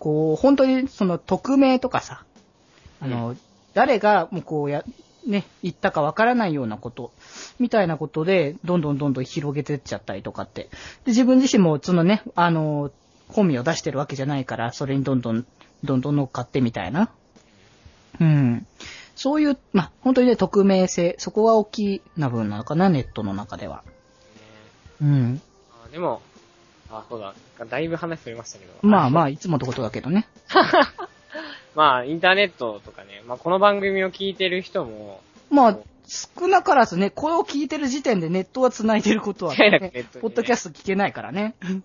[0.02, 2.26] こう、本当にその匿名とかさ、
[3.00, 3.36] あの、
[3.76, 4.84] 誰がもうこうや、
[5.26, 7.12] ね、言ったかわからないようなこと、
[7.60, 10.64] みたいなことで、どんどんどんどん広げてっちゃったりとかって。
[10.64, 10.70] で、
[11.08, 12.92] 自分自身もそのね、あの、
[13.28, 15.46] 本名を出してるわけじゃないから、それにどんどん、
[15.84, 17.10] どんどん乗っかってみたいな。
[18.20, 18.66] うん。
[19.16, 23.84] そういう、まあ、本当にね、匿名性、そこが大きな部分なのかな、ネットの中では。
[25.02, 25.42] ねうん。
[25.86, 26.22] あでも、
[26.90, 27.34] あ、そうだ。
[27.66, 28.74] だいぶ話それましたけど。
[28.82, 30.28] まあまあ、いつものことだけどね。
[31.76, 41.56] まあ、インターネットとかね、まあ、この番組を聞いてる人も、まあ、少なからずね、これを聞いてる時点でネットは繋いでることは、 ねねポッドキャスト聞けないからね。
[41.64, 41.82] ね、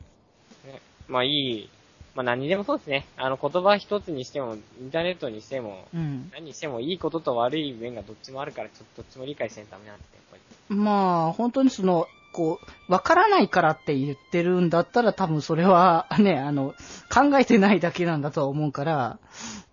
[1.06, 1.70] まあいい、
[2.16, 3.06] まあ何にでもそうですね。
[3.16, 6.30] あの言葉一つにしても、インターネットにしても、うん。
[6.32, 10.76] 何にしてもいいことと悪い面がどっちもあるから、ちょっとどっちも理解しないとダメなんですね、やっぱり。
[10.76, 16.74] まあ、本当にその、こう、わからないからって言ってるんだったら多分それはね、あの、
[17.12, 19.18] 考えてないだけなんだとは思うから、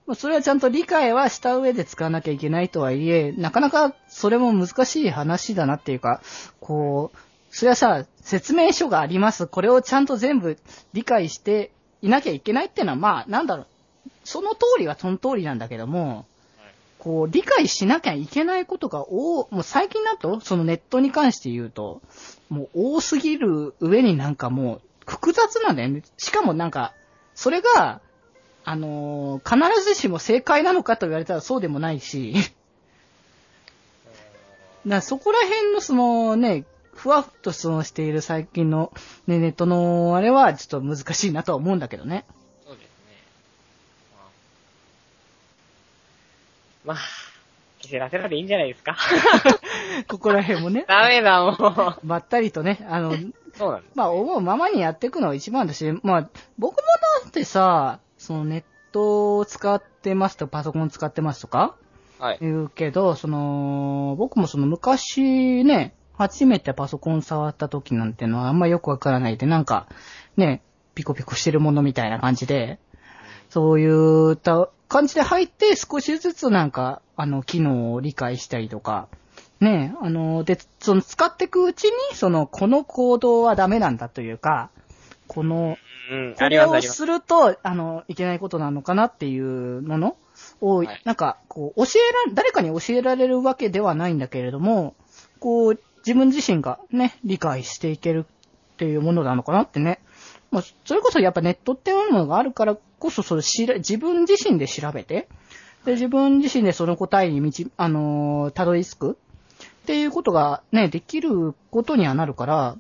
[0.06, 6.22] まあ、それはちゃんと理解はした上で使わなきゃいけないとはいえ、なかなかそれも難しい話だなっていうか、
[6.60, 7.18] こう、
[7.52, 9.48] それはさ、説明書があります。
[9.48, 10.58] これをちゃんと全部
[10.94, 13.68] 理解していなきゃいけないっていうのは、まあ、なんだろう。
[14.26, 16.26] その通りはその通りなんだけども、
[16.98, 22.02] こう、理解しなきゃいけないことが多、もう最近だと、そのネットに関して言うと、
[22.50, 26.04] もう多すぎる上になんかもう複雑なんだよね。
[26.18, 26.94] しかもなんか、
[27.36, 28.02] それが、
[28.66, 32.34] あのー必ずしも正解なのかと言われたらそうでもないし、
[34.88, 38.94] だそこら辺のそのね、ふわっとそのしている最近の、
[39.28, 42.26] ね、ネットのあれはちょっと難しいなとは思うんだけどね。
[42.66, 42.94] そうですね。
[46.86, 47.04] まあ、まあ、
[47.80, 48.96] ケセラセラでいいんじゃないですか。
[50.08, 52.08] ここら辺もね、 ダメだ、もう。
[52.08, 53.16] ばったりとね、あの、
[53.58, 53.92] そうなんです。
[53.96, 56.82] まあ、思うままにやっていくのが一番だし、まあ、僕も
[57.24, 61.76] だってさ、そのネットを使ってますと、パソコン使ってますとか？
[62.20, 62.38] はい。
[62.40, 69.88] 言うけど、その、僕もその昔ね、初めてパソコン触った時なんてのはあんまよくわからないで、なんか、
[70.38, 70.62] ね、
[70.96, 72.80] ピコピコしてるものみたいな感じで、
[73.50, 79.10] そういうた感じで入って少しずつなんか、あの、機能を理解したりとか、
[79.60, 84.70] ね、あの、で、その使っていくうちに、その、この行動はダメなんだというか、
[85.28, 85.78] この、
[86.12, 90.18] うん、これをす、ると、あの、いけないことなのかなっていうもの
[90.62, 91.02] を、はい。
[91.06, 94.96] なんか、こう、教えら、誰かに教えられるわけではないんだけれども、
[95.40, 98.26] こう、自分自身がね、理解していける
[98.74, 100.00] っていうものなのかなってね。
[100.52, 105.28] まあ、それこそやっぱネットっていうものがあるからこそ、それ知ら、自分自身で調べて、
[105.86, 109.12] で、自分自身でその答えに道、あのーたどり着く
[109.84, 112.76] っていうことがね、できることにはなるから、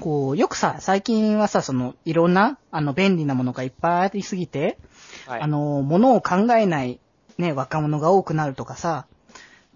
[0.00, 4.78] こう、よくさ、最近はさ、その、いろんな、あの、便利なものがいっぱいありすぎて、
[5.26, 5.40] はい。
[5.40, 7.00] あの、ものを考えない、
[7.36, 9.06] ね、若者が多くなるとかさ、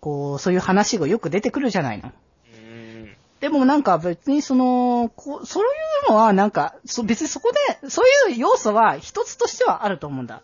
[0.01, 2.13] こう、そういう話がよく出てくるじゃないの。
[3.43, 5.67] でもなんか別にその、こう、そうい
[6.07, 10.43] うのはなんか、そ別にそこで、そういう要素は一つとしてはあると思うんだ。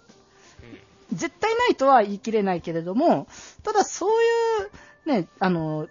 [1.12, 3.28] 絶対ないとは言い切れないけれども、
[3.62, 4.26] ただそうい
[5.06, 5.86] う、ね、あの、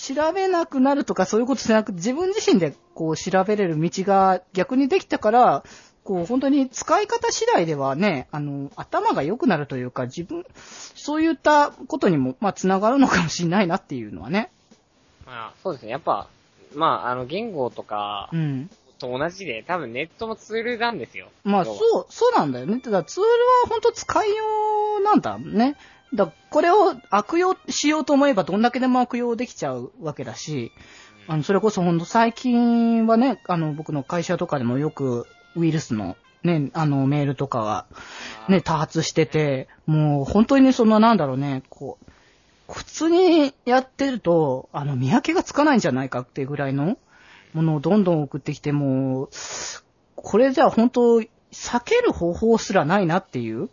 [0.00, 5.64] 調べなくなるとかそういうことじゃなくて、自分自身でこう調べれる道が逆にできたから、
[6.04, 10.46] こう本当に使い方次第ではね、あの、頭が良くなるというか、自分、
[10.94, 14.50] そういったことにも、まあ、つながるのかもしれないなっていうのはね。
[15.26, 15.92] まあ、そうですね。
[15.92, 16.28] やっぱ、
[16.74, 18.70] まあ、あの、言語とかうん。
[18.98, 21.28] と同じで、多分ネットもツールなんですよ。
[21.44, 22.80] まあ、そう、そうなんだよね。
[22.80, 23.34] ただ、ツールは
[23.68, 24.34] 本当使いよ
[25.00, 25.76] うなんだね。
[26.14, 30.72] だこれを悪用しようと思えばどんだけでも悪用できちゃうわけだし、
[31.28, 37.86] あの、それこそ本当最近はね、あの、僕の会社とかでもよくウイルスのね、あの、メールとかが
[38.48, 46.98] ね、多発してて、もう本当にそのなんだろうね、こう、普通にやってると、あの、見分けがつかないんじゃないかっていうぐらいの
[47.52, 49.28] ものをどんどん送ってきて、もう、
[50.16, 51.26] これじゃあ本当、避
[51.84, 53.68] ける方法すらないなっていう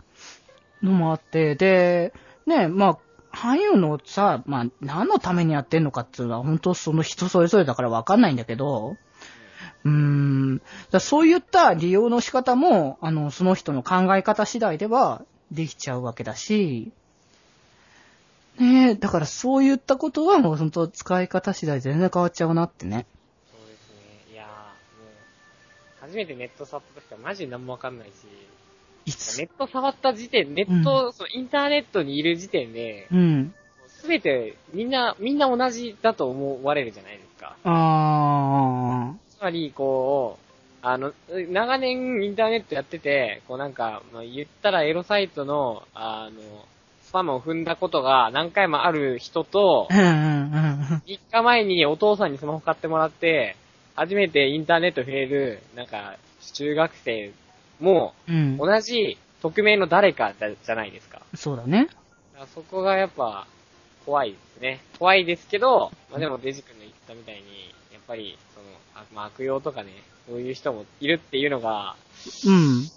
[0.82, 2.14] のもあって、で、
[2.48, 2.98] ね、まあ、
[3.36, 8.98] 俳優のさ、まあ、何のためにやってんのかっていうのは、本当その人それぞれだからわかんないんだけど、
[9.84, 16.92] うーん、だそういった利用の仕方も、あの、その人の考え方次第ではできちゃうわけだし、
[18.60, 23.06] ねえ、だからそういったことはもう本当使い方次第全然変わっちゃうなってね。
[23.52, 23.90] そうです
[24.30, 24.34] ね。
[24.34, 24.52] いや、もう、
[26.02, 28.12] 初めてネット触った時はマジ何もわかんないし、
[29.08, 29.38] いつ？
[29.38, 33.54] ネット触った時点、ネット、そのインターネットにいる時点で、うん。
[33.88, 37.56] すべてみんな、みんな同じだと思われるじゃないですか。
[37.64, 40.38] あつまり、こ
[40.84, 41.14] う、あの、
[41.50, 46.42] 長年インターネットやってて、こうなんか、まあ、言ったらエロサイトの、あの、
[47.04, 51.02] スパムを踏んだことが何回もある人とー。、うんうんうん。
[51.06, 53.56] 3日前にお父さんにスマホ買ってもらって、
[53.96, 56.18] 初めてインターネット触れる、なんか、
[56.54, 57.32] 中学生
[57.80, 58.58] も、うん。
[58.58, 61.22] 同じ匿名の誰かじゃないですか。
[61.36, 61.90] そうだね。
[62.38, 63.48] だそこがやっぱ、
[64.06, 64.80] 怖いですね。
[65.00, 67.42] 怖いですけど、まあ、でもデジ君の言ったみたいに、
[67.92, 69.92] やっぱり、その、あまあ、悪用とかね、
[70.28, 71.96] そういう人もいるっていうのが、
[72.46, 72.90] うん。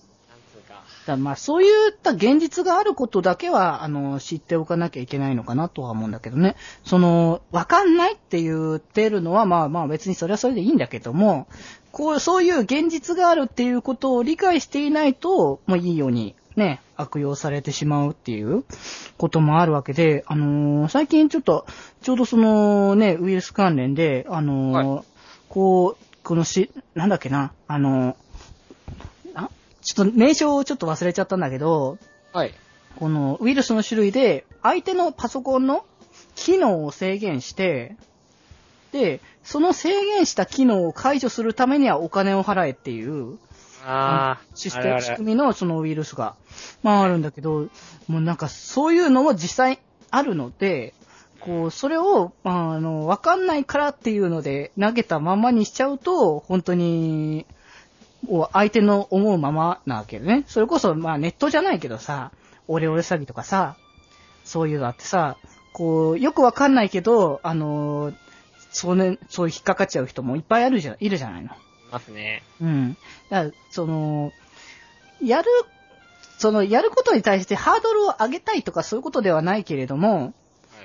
[1.07, 6.57] だまあそういった現実があることだけは、あの、知っておかなきゃいけないのかなとは思うんだけどね。
[6.85, 11.47] その、わかんないって言ってるのは、まあまあ別にそれはそれでいいんだけども、
[11.93, 18.65] こう、そういう現実があるっていうことを理解していないと、もういいように、ね、悪用されてしまうっていう
[19.17, 21.67] こともあるわけで、あのー最近ちょっと、
[22.03, 25.05] ちょうどそのね、ウイルス関連で、あのー
[25.49, 28.17] こう、このし、なんだっけな、あのーあ
[29.83, 31.99] ちょっと名称をちょっと忘れちゃったんだけど、
[32.33, 32.55] はい。
[32.97, 35.85] このウイルスの種類で、相手のパソコンの
[36.35, 37.97] 機能を制限して、
[38.93, 43.39] で、その制限した機能を解除するためにはお金を払えっていう
[43.85, 46.35] あー、システム、仕組みのそのウイルスが、
[46.83, 47.69] まああるんだけど、
[48.09, 50.95] もうなんかそういうのも実際あるので、
[51.41, 57.47] こう、それを、まあ、あの、わかんないからっていうので投げたままにしちゃうと、本当に、
[58.23, 60.45] もう相手の思うままなわけよね。
[60.47, 62.33] それこそ、まあネットじゃないけどさ、
[62.69, 63.77] オレオレ詐欺とかさ、
[64.45, 65.37] そういうのあってさ、
[65.73, 68.13] こう、よくわかんないけど、あの、
[68.71, 71.49] そうね、そういう引っかかっちゃう人もいっぱいあるじゃ、いるじゃないの。
[71.49, 71.53] い
[71.91, 72.43] ますね。
[72.61, 72.97] うん。
[73.31, 74.33] だから、その、
[75.23, 75.49] やる、
[76.39, 80.33] その、やることに対してハードルを上げたいとかそういうことではないけれども、はい。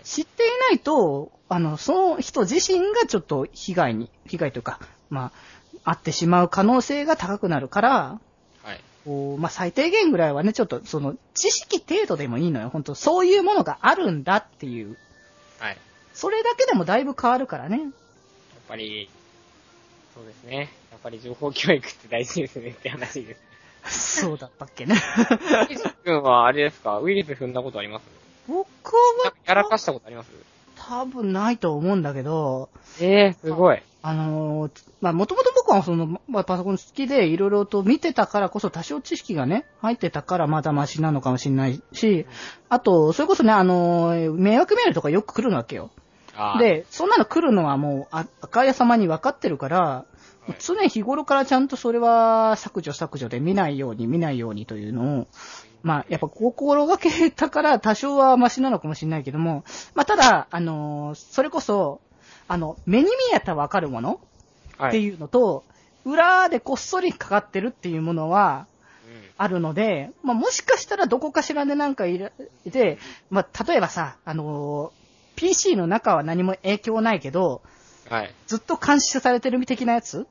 [0.03, 5.31] 知っていないと、あの、その人自身がちょっと被害に、被害というか、まあ、
[5.85, 8.19] あってしまう可能性が高くなるから、
[8.63, 8.81] はい。
[9.05, 12.69] こうまあ、最低限ぐらいはね、ちょっと、その、知識程度でもいいのよ。
[12.69, 14.97] 本当そういうものがあるんだっていう。
[15.59, 15.77] はい。
[16.13, 17.77] それだけでもだいぶ変わるからね。
[17.79, 17.89] やっ
[18.67, 19.09] ぱり、
[20.15, 20.71] そうですね。
[20.91, 23.37] やっぱり情報教育って大事ですねって話で
[23.85, 24.21] す。
[24.21, 24.95] そうだったっけね。
[25.69, 26.99] イジ君はあれですか？
[26.99, 28.03] ウイルス踏んだことあります？
[28.47, 28.67] 僕
[29.23, 30.29] やは、やらかしたことあります？
[30.87, 32.69] 多分ないと思うんだけど、
[33.01, 33.81] ええすごい。
[34.07, 42.27] あのーまあ、もともと僕はその、まあ、パソコン好きでいろいろと見てたからこそ多少知識がね、入ってたからまだマシなのかもしれないし、
[42.69, 45.89] あと、それこそね、あのー迷惑メールとかよく来るわけよ。
[46.35, 50.05] あー、で、そんなの来るのはもう、あ、赤屋様に分かってるから、
[50.49, 55.27] い常日頃からちゃんとそれは削除削除で見ないように見ないようにというのを、
[55.83, 62.01] まあ、やっぱ心がけたから多少はマシなのかもしれないけども、まあ、ただ、あのーそれこそ、
[62.47, 64.19] あの、目に見えたらわかるもの
[64.77, 64.89] はい。
[64.89, 65.63] っていうのと、
[66.03, 68.67] 裏でこっそりかかってるっていうものは
[69.37, 72.31] あるので、まあ、もしかしたらどこかしらでなんかいる、
[72.65, 72.97] で、
[73.29, 77.61] まあ、例えばさ、あのー PC の中は何も影響ないけど、
[78.09, 78.15] うん。
[78.15, 78.33] はい。
[78.47, 80.27] ずっと監視されてる的なやつ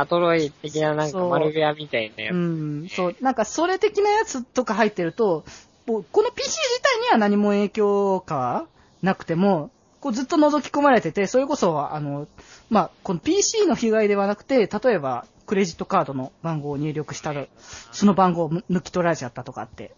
[0.00, 2.36] アトロイ的ななんか丸部屋みたいなやうつ。
[2.36, 5.44] ん、そう、なんかそれ的なやつとか入ってると、
[5.86, 8.66] もうこの PC 自体には何も影響かは
[9.02, 9.70] なくても、
[10.00, 12.26] こうずっと覗き込まれてて、それこそ、あの、
[12.70, 17.46] まあ、この PC の被害ではなくて、例えば、クレジットカードの番号を入力したら、
[17.92, 19.92] その番号を抜き取られちゃったとかって。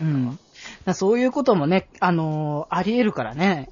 [0.00, 0.38] うん。
[0.94, 3.70] そういうこともね、あのーあり得るからね。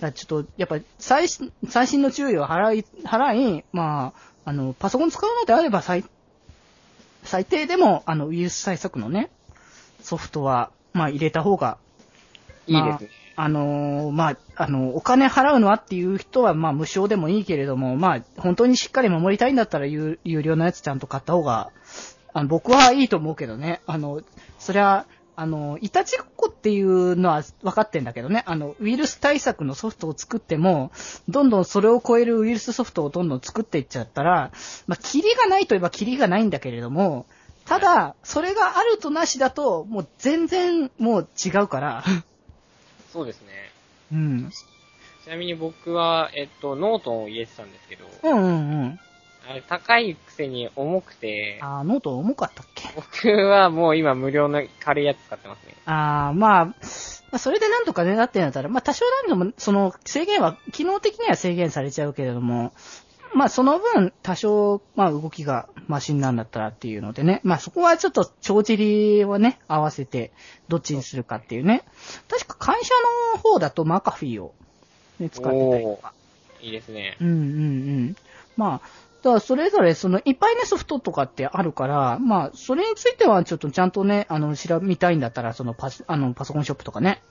[0.00, 6.06] だちょっと、やっぱり、最新、最新の注意を払い、払い、まあ、あの、パソコン使うのであれば、最、
[7.22, 9.28] 最低でも、あの、ウイルス対策のね、
[10.00, 11.76] ソフトは、まあ、入れた方が、
[12.66, 13.10] いいですね。
[13.36, 21.70] あのーまあ、あの、お金払うのはっていう人は、まあ、無償でもいいけれども、まあ、本当にしっかり守りたいんだったら、有有料のやつちゃんと買った方が、
[22.32, 23.82] あの、僕はいいと思うけどね。
[23.86, 24.22] あの、
[24.58, 25.04] そりゃ、
[25.40, 28.42] あの、いたちごっこっていうのは分かってんだけどね。
[28.46, 30.90] あの、ウイルス対策のソフトを作っても、
[31.28, 34.50] どんどんそれを超えるウイルスソフトをどんどん作っていっちゃったら、
[34.88, 37.24] まあ、キリがないといえばキリがないんだけれども、
[37.66, 42.04] ただ、それがあるとなしだと、もう全然もう違うから、
[43.12, 43.70] そうですね。
[44.10, 44.50] うん。
[45.24, 49.00] ちなみに僕は、えっと、ノートを入れてたんですけど、うんうんうん。
[49.48, 52.90] あれ高いくせに重くて、あー、ノートン重かったっけ？
[52.94, 55.74] 僕はもう今無料の軽いやつ使ってますね。
[55.86, 56.74] あー、まあ、ま
[57.32, 62.74] あ、それでなんとかね、なってんだったら、まあ多少なんでも、その制限は、機能的には制限されちゃうけれども、
[63.34, 70.30] まあその分、多少、まあ動きがマシンなんだったらっていうのでね、まあそこはちょっと帳尻をね、合わせて、
[70.68, 71.84] どっちにするかっていうね。
[72.28, 72.92] 確か会社
[73.34, 74.54] の方だとマカフィーを、
[75.18, 76.12] ね、使ってたりとか。
[76.60, 77.16] いいですね。
[77.20, 77.40] うんうんう
[78.10, 78.16] ん。
[78.56, 87.22] まあ、だからそれぞれそのいっぱいねソフトとかってあるから、まあ、それについてはちょっとちゃんとね、あの、調べみたいんだったら、そのパス、あの、パソコンショップとかね、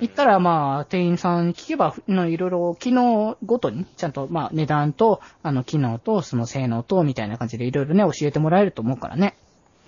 [0.00, 9.34] 行ったら、らまあ、店員さんに聞けば、のいろいろ機能ごとに、ちゃんとまあ、値段と、あの、機能と、その性能と、みたいな感じでいろいろね、教えてもらえると思うからね。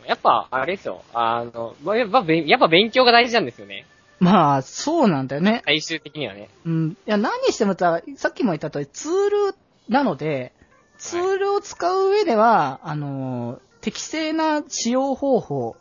[0.06, 1.02] やっぱ、あれですよ。
[1.12, 3.86] あの、まやっぱ、やっぱ勉強が大事なんですよね。
[4.18, 5.62] まあ、そうなんだよね。
[5.64, 6.48] 最終的にはね。
[6.66, 6.90] うん。
[6.90, 9.12] いや、何にしてもさ、さっきも言った通り、ツー
[9.52, 9.54] ル
[9.88, 10.52] なので、
[11.00, 15.76] ツールを使う上では、あの、適正な使用方法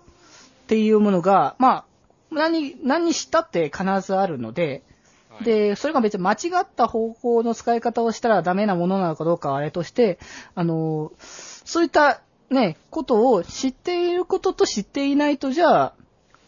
[0.64, 1.86] っていうものが、まあ、
[2.32, 4.82] 何、何にしたって必ずあるので、
[5.30, 10.20] はい、で、それが別に間違った方法の使い方をしたらダメなものなのかどうかはあれとして、
[10.56, 15.94] あの、そういったね、ことを知っていることと知っていないとじゃあ、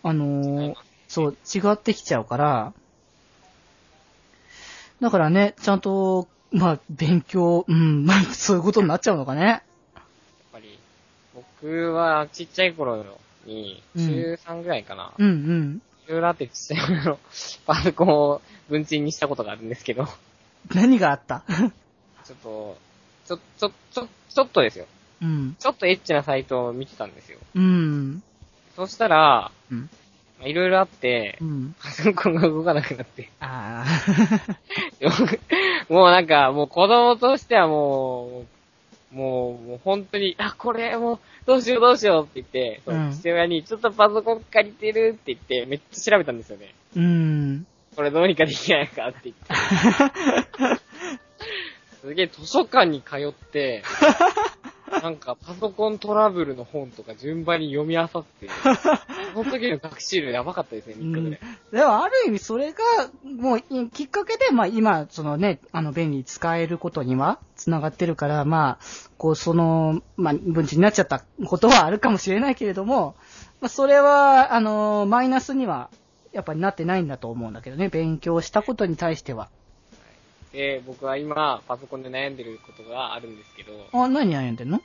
[0.04, 0.76] あの、
[1.10, 2.74] そう、違ってきちゃうから、
[5.02, 9.42] だからね、ちゃんと、まあ、勉強、うん、 まあ、そういうことになっちゃうのかね。
[9.46, 10.04] やっ
[10.52, 10.78] ぱり、
[11.34, 13.04] 僕はちっちゃい頃
[13.46, 15.12] に、うん中3ぐらいかな。
[15.18, 15.82] うんうん。
[16.08, 17.20] いろいろあってちっちゃい頃の
[17.66, 20.08] パソコンを文鎮にしたことがあるんですけど、
[20.74, 21.44] 何があった？
[22.26, 22.78] ちょっと、
[23.28, 24.88] ちょ、ちょ、ちょ、ちょっとですよ。
[25.22, 25.56] うん。
[25.60, 27.38] ちょっとエッチなサイトを見てたんですよ。
[27.56, 28.24] うん。
[28.76, 29.90] そしたら、うん。
[30.42, 31.76] まあいろいろあってう、ん。
[31.80, 33.30] パソコンが動かなくなって。
[33.40, 33.86] あ
[35.88, 38.46] もうなんか、もう子供としてはも
[39.12, 46.74] う、もう、もう本当に、あ、これもう、どうしようどうしようって言って、そううん父親に、ちょっとパソコン借りてるって言って、めっちゃ調べたんですよね。
[46.96, 47.68] ーうん。
[47.96, 50.82] これどうにかできないかって言って。
[52.02, 53.84] すげえ図書館に通って、
[55.00, 58.50] なんかパソコントラブルの本とか順番に読み漁って、
[59.34, 61.40] その時の学習量やばかったですね、3日ぐらい。
[61.72, 62.80] でも、ある意味、それが、
[63.24, 68.86] もう、いきっかけで、まあ、今、そのね、あの、便利に使えることには、繋がってるから、まあ、
[69.18, 73.16] こう、その、まあ、文字になっちゃったことはあるかもしれないけれども、
[73.62, 75.90] まあ、それは、あの、マイナスには、
[76.34, 79.50] やっぱりなってないんだと思うんだけどね、勉強したことに対しては。
[80.54, 84.82] で、僕は今、パソコンで悩んでることがあるんですけど、あ、何悩んでんの？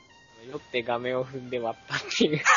[0.49, 2.41] 酔って画面を踏んで割ったっていう。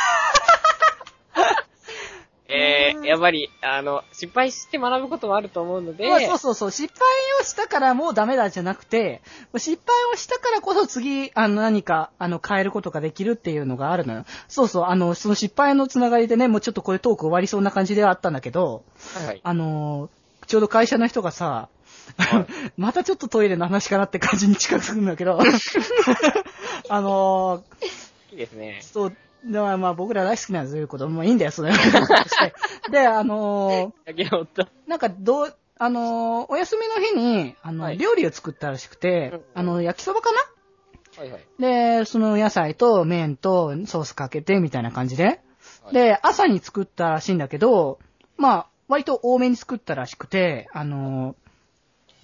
[2.53, 7.07] えー、やっぱり、あの、失敗して学ぶこともあると思うので、まあ、そうそうそう、失敗
[7.41, 9.23] をしたからもうダメだじゃなくて、
[9.57, 14.25] 失敗をしたからこそ次、あの、何か、あの、変えることができるっていうのがあるのよ。
[14.49, 18.83] そうそう、あの、その失敗のつながりでね、もうちょっとこれトーク終わりそうな感じではあったんだけど、
[19.15, 19.41] はいはい。
[19.43, 21.69] あのーちょうど会社の人がさ、
[22.17, 22.47] はい。
[22.77, 25.39] またちょっとトイレの話かなって感じに近づくんだけど、
[26.89, 28.79] あのーいいですね。
[28.83, 31.09] そう、だからまあ僕ら大好きなんですよ、いうこと。
[31.09, 31.73] もいいんだよ、それ
[32.91, 37.99] で、あのーなんかどう、あのーお休みの日に、あの、はい。
[37.99, 39.43] 料理を作ったらしくて、うん。
[39.55, 40.39] あの、焼きそばかな？
[41.23, 41.47] はいはい。
[41.59, 45.41] で、その野菜と麺とソースかけてみたいな感じで。
[45.83, 47.99] はい、で、朝に作ったらしいんだけど、
[48.37, 51.35] まあ、割と多めに作ったらしくて、あのー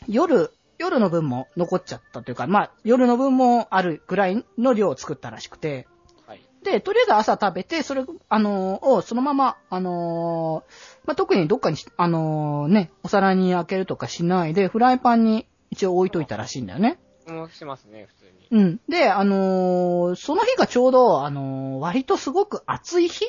[0.09, 5.87] 夜、夜の分も残っちゃったというか、まあ、夜の分もあるぐらいの量を作ったらしくて、
[6.27, 6.41] はい。
[6.63, 10.73] で、とりあえず朝食べて、それ、あのーをそのまま、あのー
[11.07, 16.99] まあ、特にどっかにし、あのーね、お皿に開けるとかしないで、フライパンに一応置いといたらしいんだよね。
[17.27, 18.63] もしますね、普通に。
[18.63, 18.81] うん。
[18.89, 23.25] で、あのーその日がちょうど、あのー割とすごく暑い日？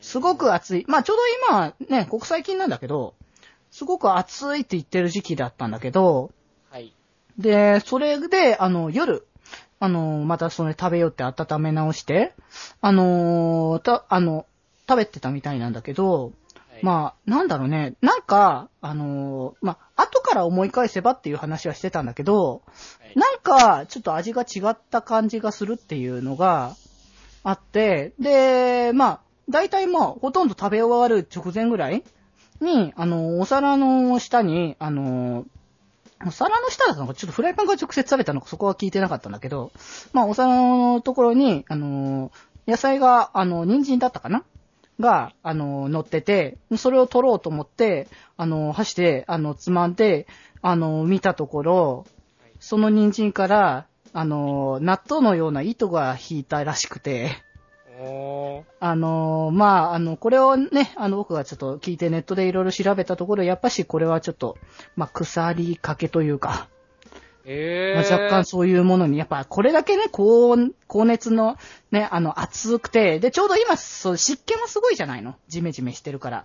[0.00, 0.84] すごく暑い。
[0.86, 3.14] まあちょうど今ね、国際金なんだけど、
[3.78, 6.32] すごく暑いって言ってる時期だったんだけど、
[6.68, 6.92] はい。
[7.38, 9.24] で、それで、あの、夜、
[9.78, 12.34] あのーまたそれ食べようって温め直して、
[12.80, 14.46] あのーた、あの、
[14.88, 17.94] 食べてたみたいなんだけど、はい、まあ、なんだろうね。
[18.00, 22.62] なんか、あのーまあ、後から思い返せばっていう話はしてたんだけど、
[22.98, 26.74] はい、なんか、ちょっと味が違った感じがするっていうのが
[27.44, 32.02] あって、で、まあ、大体まあ、ほとんど食べ終わる直前ぐらい
[32.60, 35.44] に、あの、お皿の下に、あの、
[36.26, 39.72] お皿の下だったのか、ちょっとフライパンから直接食べたのか、そこは聞いてなかったんだけど、
[40.12, 42.32] まあ、お皿のところに、あの、
[42.66, 44.44] 野菜が、あの、人参だったかな
[44.98, 50.26] が、あの、乗ってて、それを取ろうと思って、あの、箸で、あの、つまんで、
[50.60, 52.06] あの、見たところ、
[52.58, 57.30] その人参から、あの、納豆のような糸が引いたらしくて、
[58.80, 64.56] あの、まあ、あの、これをね、あの、僕がちょっと聞いてネットでいろいろ調べたところ、やっぱしこれはちょっと、
[64.96, 66.68] まあ、腐りかけというか、
[67.44, 68.00] えー。
[68.00, 71.56] まあ、若干そういうものに、やっぱこれだけね、高温、高熱の
[71.90, 75.34] ね、あの、暑くて、で、ちょうど今、そう、湿気もすごいじゃないの？
[75.48, 76.44] ジメジメしてるから。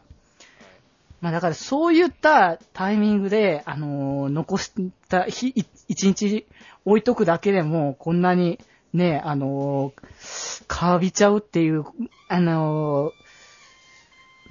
[1.21, 4.71] まあだからそういったタイミングで、あのー残し
[5.07, 6.45] た日、い一日
[6.83, 8.59] 置いとくだけでも、こんなに
[8.93, 11.85] ね、あのー、かびちゃうっていう、
[12.27, 13.11] あの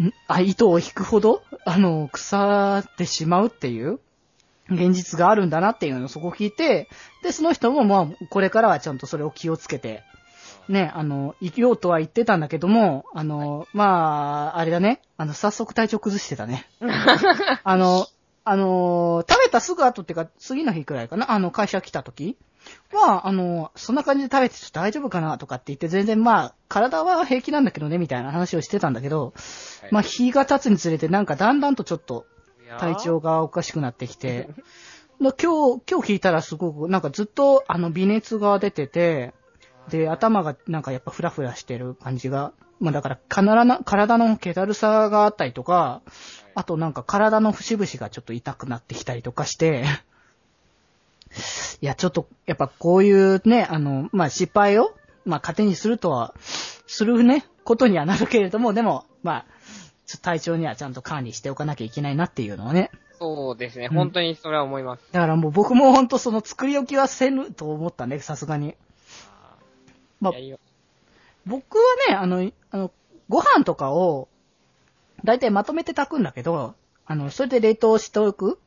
[0.01, 4.01] ーんあ、糸を引くほど、あのー腐ってしまうっていう、
[4.69, 6.89] 現実があるんだなっていうのをそこ聞いて、
[7.23, 10.03] で、その人もまあ、これからはちゃんとそれを気をつけて、
[10.69, 16.69] ね、あの、生きようとは言ってたんだけども、あの、まあ、あれだね、あの、早速体調崩してたね。
[17.65, 18.07] あの、
[18.45, 22.37] あの、食べたすぐ後っていうか、次の日くらいかな、あの、会社来た時
[22.93, 29.33] は、あの、そんな感じで食べてちょっと大丈夫かなとかって言って、全然まあ、体は平気なんだけどね、みたいな話をしてたんだけど、
[29.81, 29.93] はい。
[29.93, 32.27] まあ、日が経つにつれて、なんかだんだんとちょっと、
[32.79, 34.49] 体調がおかしくなってきて、
[35.21, 39.35] で今日、今日聞いたらすごく、なんかずっと、あの、微熱が出てて、
[39.89, 46.03] で、頭がなんかやっぱフラフラしてる感じが、まあだから、体の、体の気だるさがあったりとか、
[46.55, 49.85] あとなんか体の節々がちょっと痛くなってきたりとかして、
[51.81, 56.35] いや、ちょっと、やっぱこういうね、あの、まあ失敗を、まあ糧にするとは、
[56.87, 59.47] するね、ことにはなるけれども、でも、まあ、
[60.21, 62.91] 体調にはちゃんと管理しておかなきゃいけないなっていうのはね。
[63.19, 65.03] そうですね、うん本当にそれは思います。
[65.13, 68.75] だからもう僕もほんとその作り置きはせぬと思ったね、さすがに。
[69.31, 69.57] あ
[70.21, 70.33] まあ
[71.47, 72.91] 僕はね、あの、あの、
[73.29, 74.29] ご飯とかを、
[75.25, 76.75] だいたいまとめて炊くんだけど、
[77.07, 78.62] あの、それで冷凍しておくま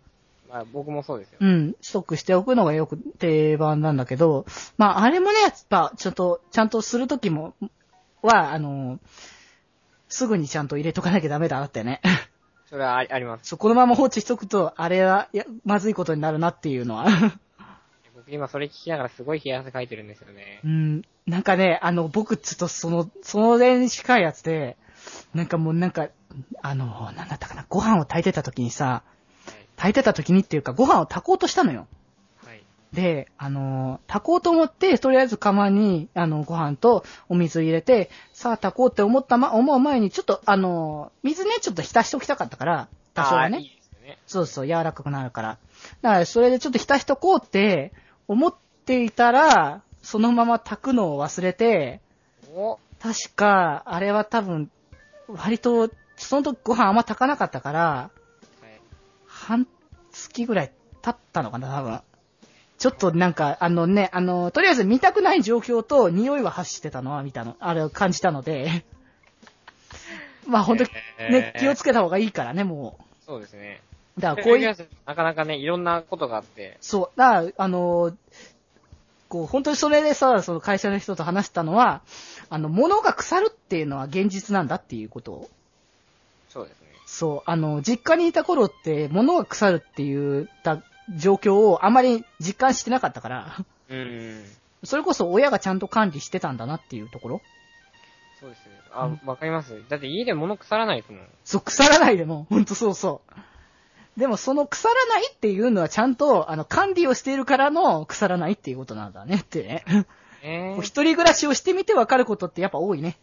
[0.56, 1.40] あ僕もそうですよ。
[1.42, 4.46] うん、ストックしておくのがよく定番なんだけど、
[4.78, 7.56] まあ、あれもね、やっぱ、ちょっと、ちゃんとするときも、
[8.22, 9.00] は、あの、
[10.08, 12.00] すぐにちゃんと入れとかなきゃダメだなってね。
[12.70, 13.50] それはあります。
[13.50, 17.06] そう、このまま放置しとくと、あれは、いや、まずいことになるなっていうのは。
[18.16, 20.68] 僕今それ聞きながらすごい冷や汗かいてるんですよねう。
[20.68, 24.78] ん、なんかね、あの、僕、ちょっとその、その例に近いやつで、
[25.34, 26.08] なんかもうなんか、
[26.62, 29.15] あの、なんだったかな、ご飯を炊いてた時にさ、はい。
[29.76, 31.88] 炊いてた時にっていうか、ご飯を炊こうとしたのよ。
[32.44, 32.64] はい。
[32.94, 43.66] で、あの、炊こうと思って、とりあえず釜に、あの、ご飯とお水入れて、さあ炊こうって思ったま、思う前に、ちょっと、あの、水ね、ちょっと浸しておきたかったから、多少はねい。
[43.66, 44.18] いですよね。
[44.28, 45.58] そうそう、柔らかくなるから。
[46.02, 47.92] だから、それでちょっと浸しとこうって
[48.28, 48.56] 思っ
[48.86, 52.00] ていたら、そのまま炊くのを忘れて、
[52.54, 54.72] お確か、あれは多分、
[55.28, 58.15] 割と、その時ご飯あんま炊かなかったから、はい。
[59.36, 59.68] 半
[60.12, 60.72] 月ぐらい
[61.02, 62.02] 経ったのかな、多分。
[62.78, 68.86] ちょっとなんか、あのね、あの、とりあえず見たくない状況と匂いは発してたのは見たの、あれを感じたので、
[70.48, 70.90] まあ本当に
[71.32, 73.82] ね、気をつけた方がいいからね、もそうですね。
[74.18, 74.22] う。
[74.22, 74.76] だからこういう、
[75.06, 78.16] なかなかね、いろんなことがあって、そう、だから、あの、
[79.28, 82.02] こう、本当にそれでさ、その会社の人と話したのは、
[82.50, 85.50] あの、物が腐るっていうのは現実なんだっていうことを
[86.56, 86.95] そうですね。
[87.06, 90.82] そう、あの、実家にいた頃って、物が腐るっていうた
[91.16, 94.44] 状況をあまり実感してなかったから、うん。
[94.84, 97.42] それこそ親がちゃんと管理してたんだなっていうところ。
[98.40, 98.62] そうです。
[98.92, 99.84] あ、わかります。
[99.90, 101.22] だって家で物腐らないですもん。
[101.44, 104.20] そう、腐らないでも、ほんとそうそう。
[104.20, 109.84] でもその腐らないっていうのはちゃんと、あの、管理をしているからの腐らないっていうことなんだねってね。
[110.42, 113.18] えこう一人暮らしをしてみてわかることってやっぱ多いね。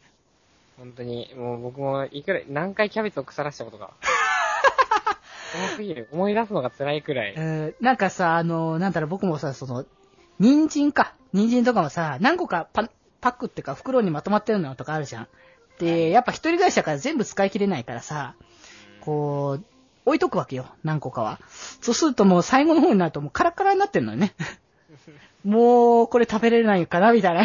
[0.83, 3.93] 本当に、もう僕もいくら、何回キャベツを腐らしたことが。
[5.73, 6.09] 多すぎる。
[6.11, 7.35] 思い出すのが辛いくらい。
[7.37, 9.85] えーなんかさ、あの、なんだろう、僕もさ、その、
[10.41, 11.15] 人参か。
[11.33, 12.89] 人参とかもさ、何個かパ
[13.21, 15.29] パックってか袋にまとまってるのとかあるじゃん。
[15.79, 18.35] で、やっぱ一人暮らしだから全部使い切れないからさ、
[19.03, 19.65] こう、
[20.05, 21.39] 置いとくわけよ、何個かは。
[21.81, 24.35] そうするともう最後の方になるともうカラッカラになってんのよね。
[25.45, 27.43] もう、これ食べれないかな、みたいな。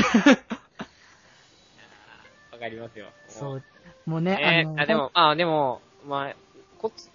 [2.57, 3.07] わかりますよ。
[3.27, 3.63] そう。
[4.05, 6.35] もうね、あの、えーあ、でも、あ、でも、まあ、
[6.79, 7.09] こっち、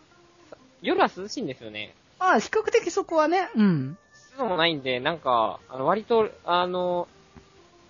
[0.82, 1.94] 夜は涼しいんですよね。
[2.18, 3.98] まあ、比較的そこはね、うん。
[4.14, 7.08] 湿度もないんで、なんか、あの、割と、あの、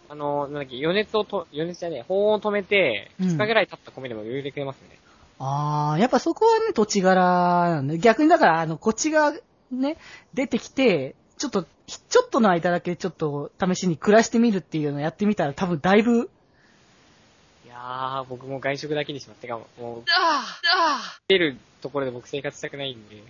[0.09, 4.98] あの、なんだっけ、余熱をと、余熱じゃねえ、保温を止めて、うん2日ぐらい経った米でも余裕で食えますね。
[5.38, 7.20] ああ、やっぱそこはね、土地柄
[7.70, 9.32] なんで、逆にだから、あの、こっちが
[9.70, 9.96] ね、
[10.34, 16.28] 出てきて、ちょっと、ちょっとの間だけちょっと試しに暮らしてみるっていうのをやってみたら多分だいぶ、い
[17.72, 19.40] やー、僕も外食だけにします。
[19.40, 20.04] てか、もう、
[21.28, 23.22] 出るところで僕生活したくないんで。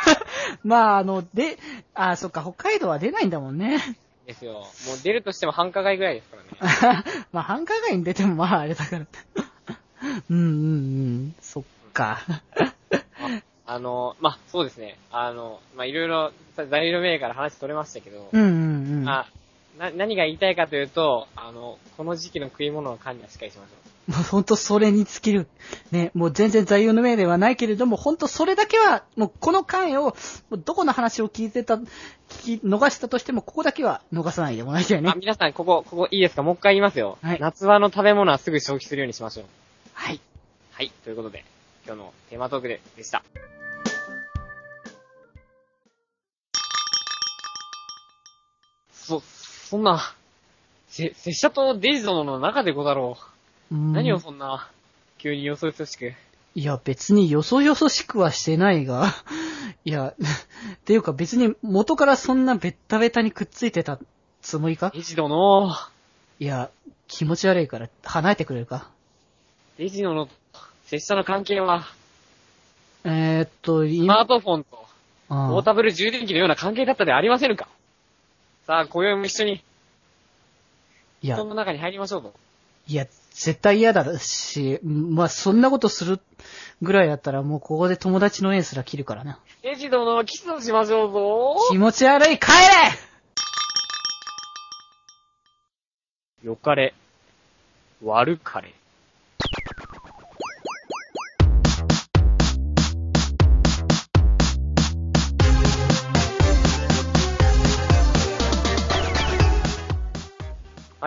[0.62, 1.58] まああの、で、
[1.94, 3.98] ああ、そっか、北海道は出ないんだもんね。
[4.26, 4.52] ですよ。
[4.52, 7.04] もう出るとしても繁華街ぐらいですからね。
[7.32, 9.06] まあ繁華街に出てもまああれだから。
[10.30, 10.44] うんうんう
[11.28, 12.20] ん、そっか。
[12.28, 12.42] あ
[13.66, 14.96] あの、まあ、そうですね。
[15.10, 19.08] あの、まあ、いろいろ、材料名から話取れましたけど、うんうんうん。
[19.08, 19.26] あ、
[19.78, 23.70] な、何が言いたいかというと、あの、この時期の食い物の管理はしっかりしましょ
[24.08, 24.12] う。
[24.12, 25.46] もうほんとそれに尽きる。
[25.90, 30.12] ね、もう全然座右の銘ではないけれども、ほんとそれだけは、もうこの回を、も
[30.52, 35.14] うどこの話を聞いてた、聞き逃したとしても、ここだけは逃さないでもらいたいねあ、。
[35.18, 36.42] 皆さん、ここ、ここいいですか？
[36.42, 37.18] もう一回言いますよ。
[37.22, 39.44] はい夏場の食べ物はすぐ消費するようにしましょう。
[39.92, 40.20] はい。
[40.72, 40.90] はい。
[41.04, 41.44] ということで、
[41.86, 43.22] 今日のテーマトークで、でした。
[48.92, 49.22] そ、
[49.68, 50.14] そんな、
[50.88, 53.18] せ、拙者とデイジ殿の中でごだろ
[53.70, 53.74] う。
[53.74, 53.92] うん。
[53.92, 54.70] 何をそんな、
[55.18, 56.14] 急によそよそしく。
[56.54, 59.12] いや、別によそよそしくはしてないが、
[59.84, 60.14] いや、っ
[60.86, 63.98] ていうか別に元からそんなベッタベタにくっついてた
[64.40, 64.90] つもりか？
[64.94, 65.70] デイジ殿、
[66.40, 66.70] いや、
[67.06, 68.88] 気持ち悪いから離れてくれるか？
[69.76, 70.28] デイジ殿の、
[70.86, 71.84] 拙者の関係は、
[73.04, 74.86] えー、っと、スマー今、トフォンと、
[75.28, 77.68] あポータブル充電器のような関係だったではありませんか？
[78.68, 79.64] さあ、今宵も一緒に、
[81.22, 82.34] いや布団、の中に入りましょうと。
[82.86, 86.20] いや、絶対嫌だし、まあ、そんなことする
[86.82, 89.40] ぐらいだったらもうここで友達の縁すら切るからな。
[89.62, 92.48] デイジ殿、キスをしましょうぞ気持ち悪い帰
[96.42, 96.92] れよかれ、
[98.04, 98.74] 悪かれ。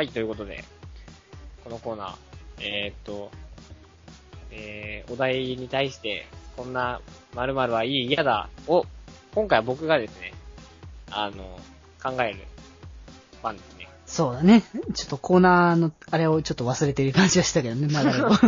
[0.01, 0.63] はい、ということで、
[1.63, 2.15] このコーナー、
[2.57, 3.29] えー、っと、
[4.49, 6.25] えー、お題に対して、
[6.57, 7.01] こんな
[7.35, 8.87] 〇〇はいい、嫌だを、
[9.35, 10.33] 今回は僕がですね、
[11.11, 11.59] あの、
[12.01, 12.39] 考える
[13.43, 13.89] 番ですね。
[14.07, 14.63] そうだね。
[14.95, 18.31] ちょっとコーナーの、あれをちょっと忘れてる感じはしたけどね、流れを。
[18.31, 18.39] は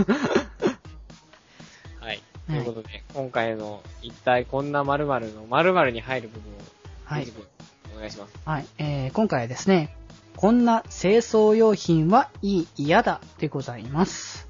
[2.13, 2.19] い。
[2.47, 6.55] ということで、今回の一体こんな〇〇の〇〇に入る部分を、
[7.05, 7.31] はい
[7.95, 8.33] お願いします。
[8.43, 8.65] はい。
[8.79, 9.95] えー、今回はですね、
[10.35, 14.47] こんな清掃用品はいい、嫌だでございます。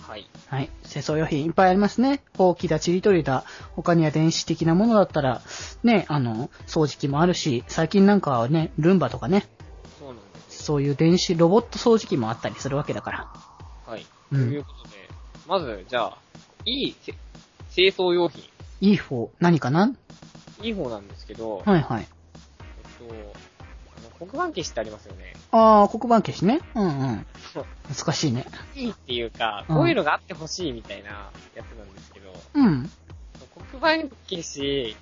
[0.00, 0.26] はい。
[0.46, 0.70] はい。
[0.88, 2.22] 清掃用品いっぱいありますね。
[2.36, 3.44] ほうきだ、ちりとりだ。
[3.74, 5.42] 他には電子的なものだったら、
[5.82, 9.46] ね、あの、掃除機もあるし、最近なんかはね、ルンバとかね、
[9.98, 13.18] そうなんですそういう電子ロボット掃除機もあったりするわけだから。
[13.18, 13.26] よ。
[13.86, 14.06] はい。
[14.32, 14.96] うんということで、
[15.46, 16.18] まず、じゃあ、
[16.64, 17.14] いいせ
[17.74, 18.44] 清掃用品。
[18.80, 19.92] いい方、何かな？
[20.62, 22.06] いい方なんですけど、はいはい。
[23.00, 23.14] えっと、
[24.18, 25.32] 黒板消しってありますよね。
[25.52, 26.60] あー、黒板消しね。
[26.74, 27.26] うんうん。
[27.94, 28.46] 難しいね。
[28.74, 31.10] いいっていうか、うんこういうのがあってほしいみたいな
[31.54, 32.90] やつなんですけど、うん。
[33.70, 34.96] 黒板消し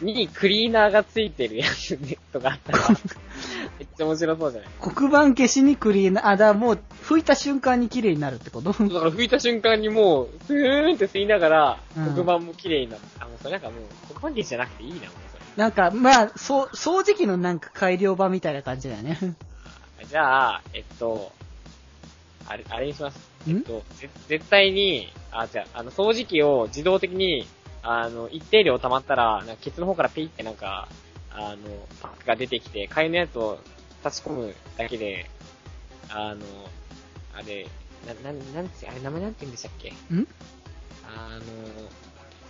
[0.00, 2.78] にクリーナーがついてるやつねとかあったら、
[3.78, 4.70] めっちゃ面白そうじゃない？
[4.80, 8.72] 黒板消しにクリーナー、あ、だもう、拭いた瞬間に綺麗になるってこと？
[8.72, 13.02] だから拭いた瞬間にもう、スーンって吸いながら、うん黒板も綺麗になる。
[13.20, 15.08] あ、もうそれなんかもう、黒板消しじゃなくていいな、もう。
[15.56, 19.18] なんか、まあ、そう、掃除機のなんか改良版みたいな感じだよね。
[20.08, 21.32] じゃあ、えっと、
[22.46, 23.18] あれ、あれにします。
[23.46, 23.50] ん？
[23.50, 27.46] えっと、ぜ絶対に、あ、じゃあ、あの、掃除機を自動的に、
[27.82, 30.88] あの、一定量溜まったら、なんかケツの方からピーってなんか、
[31.30, 31.56] あの、
[32.00, 33.58] パックが出てきて、替えのやつを
[34.02, 35.30] 差し込むだけで、
[36.10, 36.44] あの、
[37.34, 37.66] あれ、
[38.06, 39.90] な、な、なんつ、あれ名前なんて言うんでしたっけ？
[40.14, 40.26] ん？
[41.06, 41.40] あの、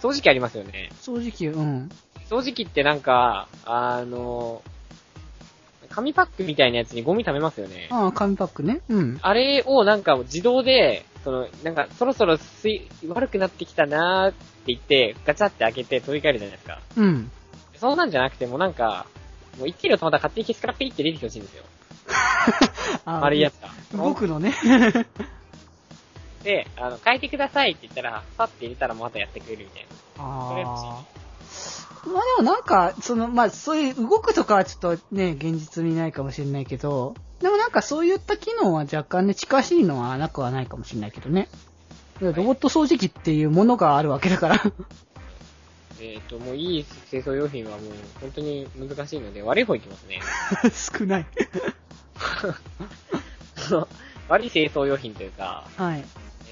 [0.04, 0.90] 掃除機ありますよね。
[1.00, 1.88] 掃除機、うん。
[2.28, 4.60] 掃除機ってなんか、あの、
[5.88, 7.88] 紙パックみたいなやつにゴミ溜めますよね。
[7.90, 8.82] ああ、紙パックね。
[8.90, 9.18] うん。
[9.22, 14.36] あれをなんか自動で、その、なんかそろそろ水、悪くなってきたなーって
[14.66, 16.80] 言って、ガチャって開けて取り替えるじゃないですか。
[16.98, 17.30] うん。
[17.76, 19.06] そんなんじゃなくて、もうなんか、
[19.58, 21.64] もう一定量溜まったら勝手にケツからピーって出てきてほしいんですよ。
[23.06, 23.70] あ丸いやつが。
[23.96, 24.52] 動くのね。
[26.44, 29.86] で、あの、変えてくださいって言ったら、パッて入れたらまたやってくれるみたい
[30.18, 30.48] な。
[30.48, 31.24] それ欲しいああ。
[32.06, 41.48] まあでもなんか、その、まあそういう動くとかはちょっとね、現実見ないかもしれないけど、でもなんかそういった機能は若干ね、近しいのはなくはないかもしれないけどね。
[42.20, 44.62] ロボット掃除機っていうものがあるわけだから。
[46.00, 47.80] えっ、と、もういい清掃用品はもう
[48.20, 50.20] 本当に難しいので、悪い方行きますね。
[50.98, 51.26] 少ない。
[54.28, 56.04] 悪い清掃用品というか、はい。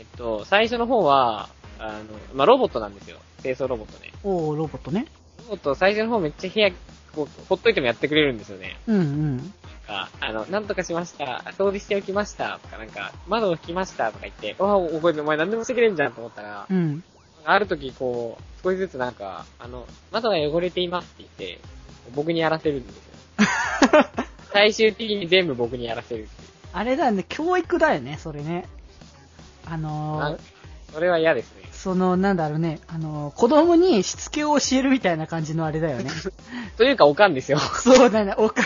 [0.03, 1.49] えっと、最初の方は、
[1.79, 2.03] あの、
[2.35, 3.19] まあ、ロボットなんですよ。
[3.41, 4.11] 清掃ロボットね。
[4.25, 5.07] おー、ロボットね。
[5.39, 6.73] ロボット最初の方めっちゃ部屋、
[7.15, 8.81] こう、ほっといてもやってくれるんですよね。
[8.89, 9.37] うんうん。
[9.37, 9.47] なん
[9.87, 17.05] か、あの、なんとかしました、掃除しておきました、とかなんか、窓を拭きました、とか言って、わあ、おこれお前何でもしてくれんじゃんと思ったら、うん。
[17.45, 21.61] ある時こう、少しずつなんか、あの、窓が汚れていますって言って、
[22.17, 23.03] 僕にやらせるんですよ。
[24.53, 26.49] 最終的に全部僕にやらせるっていう。
[26.73, 28.67] あれだよね、教育だよね、それね。
[29.67, 30.39] あのなー、
[30.93, 31.63] それは嫌ですね。
[31.73, 36.11] その、なんだろうね、あのー、子供にしつけを教えるみたいな感じのあれだよね。
[36.79, 37.59] というか、おかんですよ。
[37.59, 38.63] そうだね、おか、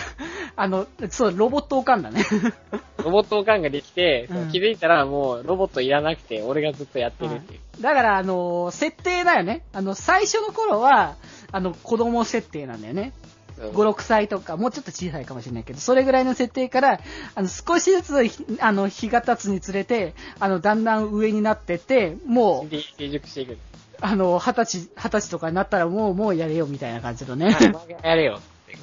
[0.55, 2.23] あの、そう、ロボットおかんだね。
[3.03, 7.81] ロボットおかんができて、うん気づいたらもうロボットいらなくて、俺がずっとやってるっていう。
[7.81, 9.63] だから、あのー、設定だよね。
[9.73, 11.15] あの、最初の頃は、
[11.51, 13.13] あの、子供設定なんだよね。
[13.57, 16.99] そう5、6歳とか、もうちょっと小さいかもしれないけど、それぐらいの設定から、
[17.33, 23.57] あの、少しずつひ、あの、日が経つにつれて、あの、だんだん上になってって、もう、で成熟していく。
[23.99, 27.57] あの、二十歳、二十歳とかになったらもう、もうやれよ、みたいな感じのね。
[28.03, 28.79] やれよってこ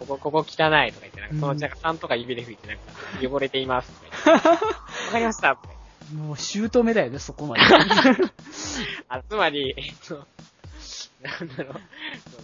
[0.00, 0.06] う。
[0.06, 2.82] ここ、ここ汚いとか言って、なんかそのうちなんか3とか指で拭いて、なんか、
[3.22, 4.48] 汚れていますとか言って。
[4.50, 5.58] わかりました
[6.12, 7.62] もう、姑だよね、そこまで。
[9.08, 10.26] あ、つまり、えっと、
[11.22, 11.74] なんだろう、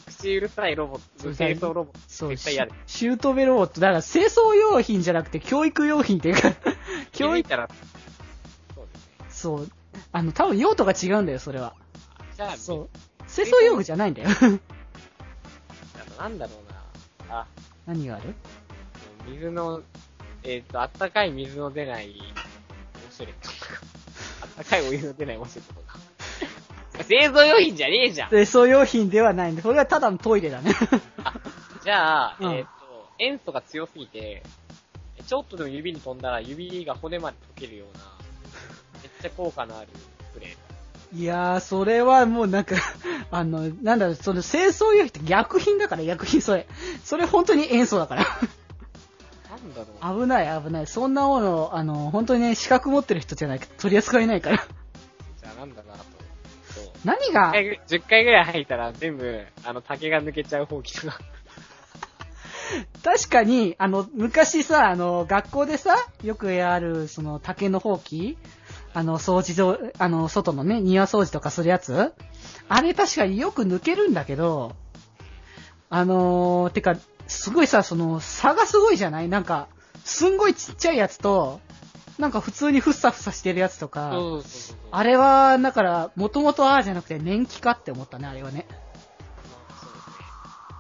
[0.07, 2.99] 口うるさいロボット、清掃ロボット、そう、絶対嫌です。
[3.07, 3.81] 姑ロボット。
[3.81, 6.55] だから、清掃用品じゃなくて、教育用品っていうか、
[7.13, 7.69] 教育、ら、
[8.75, 9.27] そうですね。
[9.29, 9.69] そう。
[10.13, 11.75] あの、多分用途が違うんだよ、それは。
[12.37, 12.89] じゃあ、そう。
[13.29, 14.29] 清掃用具じゃないんだよ。
[14.31, 16.53] あとなんだろ
[17.27, 17.41] うな。
[17.41, 17.47] あ、
[17.87, 18.35] 何がある？
[19.27, 19.83] 水の、
[20.45, 22.23] えっ、と、あったかい水の出ない、ウォ
[23.11, 23.81] シュレットとか。
[24.43, 26.08] あったかいお湯の出ないウォシュレットとか。
[27.05, 30.73] 製造用品じゃねえじゃん清掃用品ではないんで、これはただのトイレだね。
[31.85, 32.69] じゃあ、うんえっ、と、
[33.19, 34.43] 塩素が強すぎて、
[35.27, 38.05] ちょっとでも指に飛んだら指が骨まで溶けるような、
[39.03, 40.69] めっちゃ効果のあるスプレー。
[41.21, 42.77] いやー、それはもうなんか、
[43.31, 46.67] あの、なんだろう、その清掃用品って薬品だから、薬品、それ。
[47.03, 48.27] それ本当に塩素だから。
[49.51, 50.21] なんだろう。
[50.23, 50.87] 危ない、危ない。
[50.87, 54.67] そんなもの、あの、本当にね、資格持ってる人じゃないと取り扱えないから。
[57.05, 61.19] 何が？10回ぐ10回ぐらい吐いたら全部、あの、竹が抜けちゃうほうきとか。
[63.03, 68.37] 確かに、あの、昔さ、あの、学校でさ、よくやる、その、竹のほうき
[68.93, 72.13] あの、掃除場、あの、外のね、庭掃除とかするやつ
[72.69, 74.75] あれ確かによく抜けるんだけど、
[75.91, 76.97] あのー、てか、
[77.27, 79.29] すごいさ、その、差がすごいじゃない？
[79.29, 79.69] なんか、
[80.05, 81.61] すんごいちっちゃいやつと、
[82.19, 84.13] なんか普通にふっさふさしてるやつとか。
[84.91, 88.67] あれは、だから、もともとああじゃなくて年季かって思ったね、あれはね。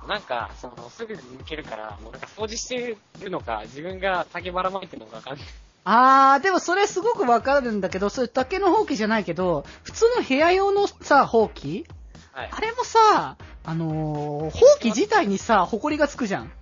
[0.09, 5.47] なんか、その、すぐに抜けるから、もうなんか掃除してるのか、自分が竹ばらまいてるのかわかんない。
[5.85, 11.87] あー、でもそれすごくわかるんだけど、それ竹のほうきじゃないけど、普通の部屋用のさ、ほうき
[12.33, 12.49] はい。
[12.51, 16.53] あれもさ、あのー、ほうき自体にさ、ほこりがつくじゃん。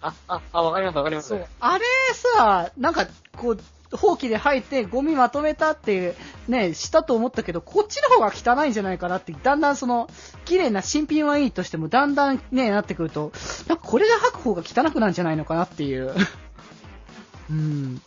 [0.00, 1.28] あ、あ、あ、わかりますわかります。
[1.28, 1.46] そう。
[1.60, 3.06] あれさ、なんか、
[3.36, 3.58] こう、
[3.92, 6.14] ほうきで吐いてゴミまとめたって、
[6.48, 10.08] ね、したと思ったけど、こっちの方が汚いんじゃないかなって、だんだんその、
[10.44, 13.32] 綺麗な新品はいいとしても、だんだんね、なってくると、
[13.68, 16.14] なんかこれで吐く方が汚くなんじゃないのかなっていう。
[17.50, 18.00] うん。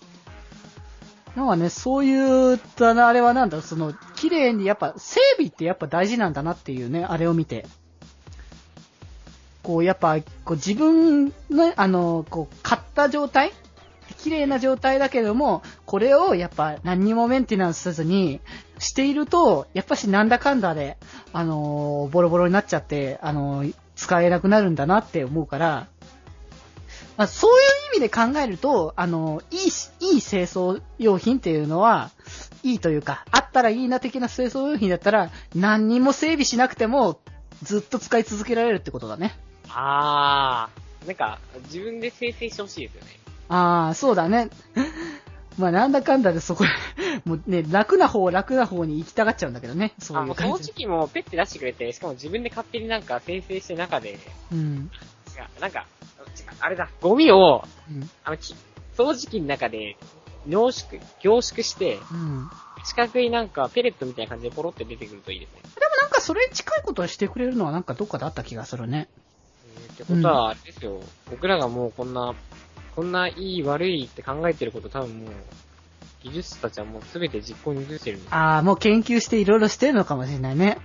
[1.36, 7.65] なんかね、そういう、あれはなんだ、その、綺麗に、やっぱ、整備ってやっぱ大事なんだなっていうね、あれを見て。
[9.61, 13.51] こう、やっぱ、こう、自分の、あの、こう、買った状態
[14.18, 18.39] 綺麗な状態だけども、これをやっぱ何にもメンテナンスせずに
[18.80, 20.97] していると、やっぱしなんだかんだで、
[21.34, 25.88] あのーボロボロになっちゃって、あのー使えなくなるんだなって思うから、
[27.18, 32.12] まあ、そういう意味で考えると、あのーいい、いい清掃用品っていうのは、
[32.64, 37.20] いいというか、あったらいいな的な清掃用品だったら、何にも整備しなくても、
[37.64, 39.38] ずっと使い続けられるってことだね。
[39.70, 43.24] あー、なんか、自分で生成してほしいですよね。
[43.50, 44.50] ああ、そうだね。
[45.58, 46.70] まあ、なんだかんだでそこで、
[47.24, 49.93] もうね、楽な方、楽な方に行きたがっちゃうんだけどね。
[50.00, 50.64] そうあ、いうもう掃感じ。
[50.66, 54.18] 除機もペッて出してくれて、しかも自分で勝手になんか生成して中で、違
[54.52, 54.91] うん。
[55.58, 55.86] う、なんか、
[56.38, 58.10] 違う、あれだ、ゴミを、うん。
[58.26, 58.54] あの、き
[58.98, 59.96] 掃除機の中で、
[60.48, 62.50] 濃縮、凝縮して、うん。
[62.84, 65.62] 四角いなんか、ペレットみたいな感じでポロって出てくるといいですね。
[65.64, 69.08] でもなんかそれに近いことをしてくれるのはなんかどっかであった気がするね。
[69.78, 72.36] えーってことは、あれですよ、僕らがもうこんな、
[72.96, 75.30] こんないい悪いって考えてること多分もう、
[76.24, 78.36] 技術者たちはもう全て実行に移してるんですよ。
[78.36, 80.78] ああ、もう研究していろいろしてるのかもしれないね。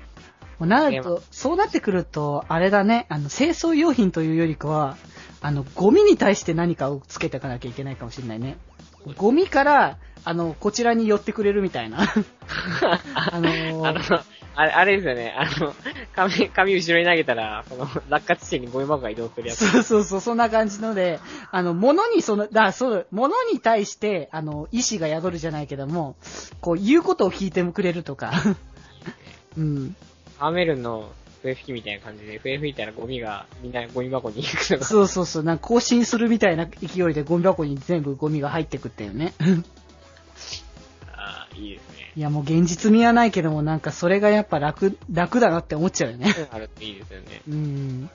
[0.58, 4.98] もうなるでと、そうなってくると、あれだね、あの、清掃用品というよりかは、
[5.40, 8.58] あの、ゴミに対して何かをつけていかなきゃいけないかもしれないね。
[9.16, 12.00] ゴミから、あの、こちらに寄ってくれるみたいな。
[13.14, 14.00] あのーあの、
[14.60, 15.74] あれ、あれですよね、あの、
[16.14, 19.66] 紙、紙後ろに投げたら、その、落下地点にゴミ箱が移動するやつ。
[19.66, 21.18] そうそうそう、そんな感じので、
[21.50, 26.16] あの、物にその、だ、そう、物に対して、あの、意志が宿るじゃないけども、
[26.60, 28.32] こう、言うことを聞いてもくれるとか、
[29.56, 29.96] うん。
[30.38, 31.10] アーメルンの
[31.42, 34.84] 笛吹きみたいな感じで、笛吹いたらゴミが、みんなゴミ箱に行くとか。
[34.84, 39.32] そうそうそう、なんか更新するみたいな勢いでゴミ箱に全部ゴミが入ってくっていうね。
[41.16, 41.99] ああ、いいですね。
[42.16, 46.34] いや、もう現実味はないけども、なんかそれがやっぱ楽、楽だなって思っちゃうよね。
[46.50, 47.42] あるといいですよね。
[47.48, 48.10] うん。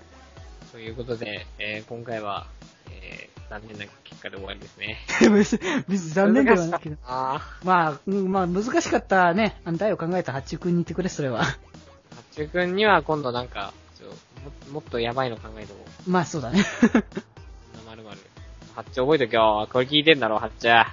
[0.72, 2.48] ということで、えー、今回は、
[2.91, 4.98] えー、残念な結果で終わりですね。
[5.32, 5.54] 別
[5.88, 6.98] に残念ではないけど。
[7.06, 9.62] あまあ、うんまあ難しかったね。
[9.64, 11.43] あの、題を考えた八中君に言ってくれ、それは。
[11.43, 11.46] あ、
[12.34, 16.10] 八中くんには今度なんか、ちょももっとやばいの考えておこう。
[16.10, 16.66] まあそうだね。
[17.88, 18.18] まるまる。
[18.76, 19.70] 八丁覚えとけよ。
[19.72, 20.86] これ聞いてんだろ、八丁。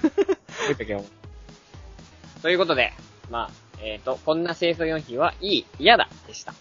[0.00, 1.04] 覚えとけよ。
[2.42, 2.92] ということで、
[3.30, 6.52] まあ、えっ、と、こんな清掃用品はいい、嫌だ、でした。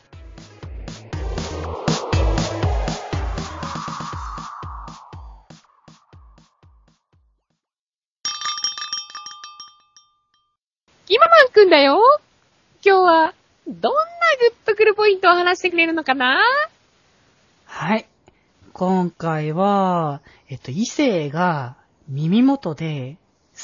[11.08, 12.00] キママンくんだよ
[12.86, 13.34] 今日は、
[13.68, 14.02] どんな
[14.40, 16.38] グッとくるポイントを話してくれるのかな？
[17.66, 18.06] はい。
[18.74, 21.76] 今回は、えっと、異性が
[22.08, 23.18] 耳元で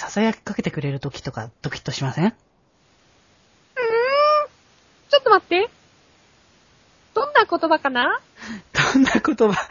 [0.05, 2.25] 囁きかけてくれるときとかドキッとしません？
[2.25, 2.33] うーん。
[5.09, 5.69] ちょっと待って。
[7.13, 8.19] どんな言葉かな？
[8.93, 9.21] どんな言
[9.51, 9.69] 葉、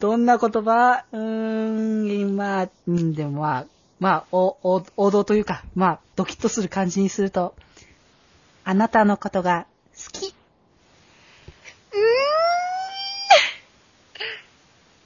[0.00, 3.66] どんな言葉、うーん、まあ、うんでもまあ、
[4.00, 7.54] まあ、お、お、王道というか、まあ、ドキッとする感じにすると、
[8.64, 9.66] あなたのことが
[9.96, 10.26] 好き。
[10.26, 10.34] うーん。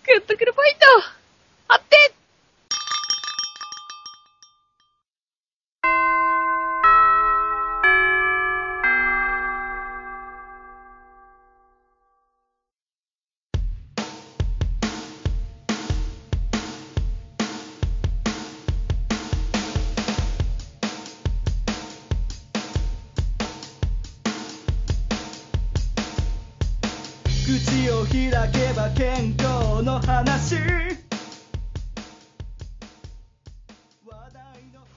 [0.07, 0.87] グッとくるポイント
[1.69, 2.15] あって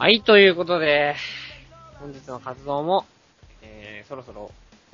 [0.05, 1.15] はい、ということで、
[1.99, 3.05] 本日の活動も、
[3.63, 4.51] えー、そろそろ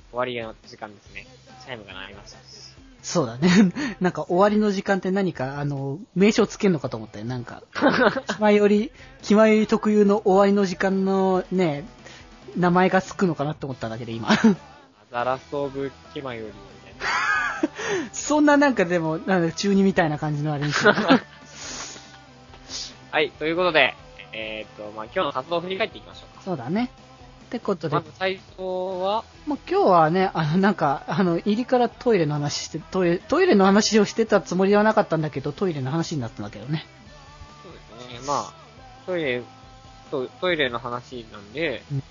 [0.10, 1.28] 終わりの時間ですね。
[1.66, 2.38] チャイムが鳴りました。
[3.02, 3.50] そうだね。
[4.00, 7.26] なんか終わりの時間って何か、あの、名称つけるのかと思ったよ。
[7.26, 7.62] なんか、
[8.26, 8.90] 気前より、
[9.22, 11.84] 気前より特有の終わりの時間のね、
[12.56, 14.30] 名前がつくのかなって思っただけで今。
[15.12, 16.94] ザラスオブキマよりみたい
[18.00, 18.08] な。
[18.16, 21.20] そんななんかでも、なんか中二みたいな感じのあれにするは
[23.20, 23.94] い、ということで、
[24.34, 26.44] えー、っと、まあ、今日の活動を振り返っていきましょうか。
[26.44, 26.90] そうだね。
[27.46, 36.86] ってことで、まず最初は、もう今日はね、あの、なんか、あの、入りからトイレの話して、トイレ、トイレの話をしてたつもりではなかったんだけど、トイレの話になったんだけどね。
[37.62, 37.74] そう
[38.10, 38.54] ですね、まあ、
[39.06, 39.44] トイレ、
[40.10, 42.04] トトイレの話なんで、うん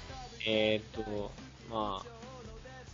[0.47, 1.31] えー、っと、
[1.71, 2.07] まあ、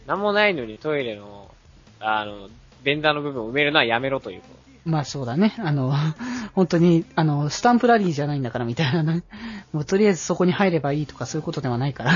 [0.06, 1.52] なんもないのにトイレの、
[2.00, 2.48] あの、
[2.84, 4.65] 便座の部分を埋めるのはやめろということ。
[4.86, 5.52] まあそうだね。
[5.58, 5.92] あの、
[6.54, 9.24] 本当に、あの、スタンプラリーじゃないんだからみたいなね。
[9.72, 12.12] もうとりあえずそこに入ればいいとかそういうことではないから。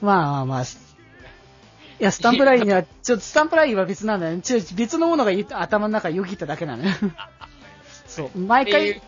[0.00, 0.62] ま あまあまあ。
[0.62, 0.66] い
[1.98, 4.42] や、スタンプラリーには、ちょっとスタンプラリーは別なんだよね。
[4.42, 6.90] ちょ別のものが頭の中よぎっただけなのよ。
[8.06, 8.38] そう。
[8.38, 9.02] 毎回、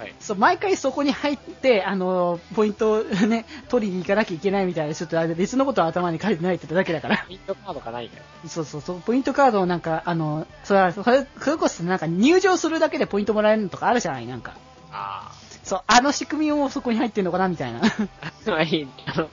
[0.00, 0.14] はい。
[0.18, 7.26] そう、毎回そこに入って、あの、ポイントをね、取りに行かなきゃいけないみたいな、ちょっとあれ別のことは頭に書いてないってだけだから。
[7.28, 8.48] ピントカードがないから。
[8.48, 11.26] そうそうそう、ポイントカードをなんか、あの、それは、それ、
[11.56, 14.54] こそなんか入場するだけでポイントもらえるのとかあるじゃないなんか。
[14.90, 15.32] あ
[15.64, 17.80] そう、あの仕組みもそこに入ってんのかなみたいな。
[18.22, 18.32] あ。
[18.42, 19.28] つまり、あの、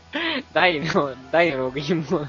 [0.53, 2.27] 大の、大のログインも。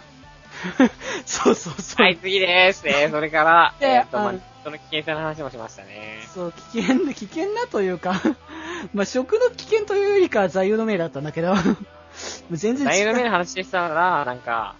[1.26, 2.02] そうそうそう。
[2.02, 3.08] はい、次でーすね。
[3.10, 4.34] それから、でえっと、まあ
[4.68, 6.18] その危険性の話もしましたね。
[6.34, 8.20] そう、危険、 危険なというか、
[8.92, 11.54] まあ、食の危険というよりかは座右の銘だったんだけど、
[12.52, 13.04] 全然違う。
[13.04, 14.76] 大の目の話でしたら、なんか、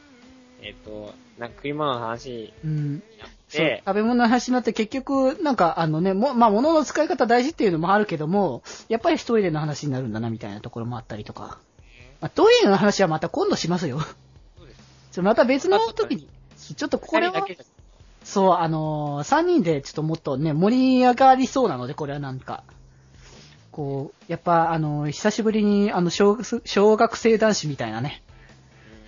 [0.60, 2.92] えっと、なんか食い物の話にうん。
[2.96, 3.02] なっ
[3.48, 11.58] そうて、食べ物の話になって結局、なんかあのね、も、まあ物の使い方大事っていうのもあるけども、やっぱりトイレの話になるんだなみたいなところもあったりとか。
[12.20, 14.00] まあ、トイレの話はまた今度しますよ。
[14.00, 14.74] そうで
[15.12, 15.22] す。
[15.22, 16.28] また別の時に。
[16.76, 17.46] ちょっとこれは
[18.24, 22.64] そう、あのー、3人でちょっともっとね、盛り上がりそうなので、これはなんか。
[23.70, 28.22] こう、やっぱ、あのー、久しぶりに、あの小学、小学生男子みたいなね、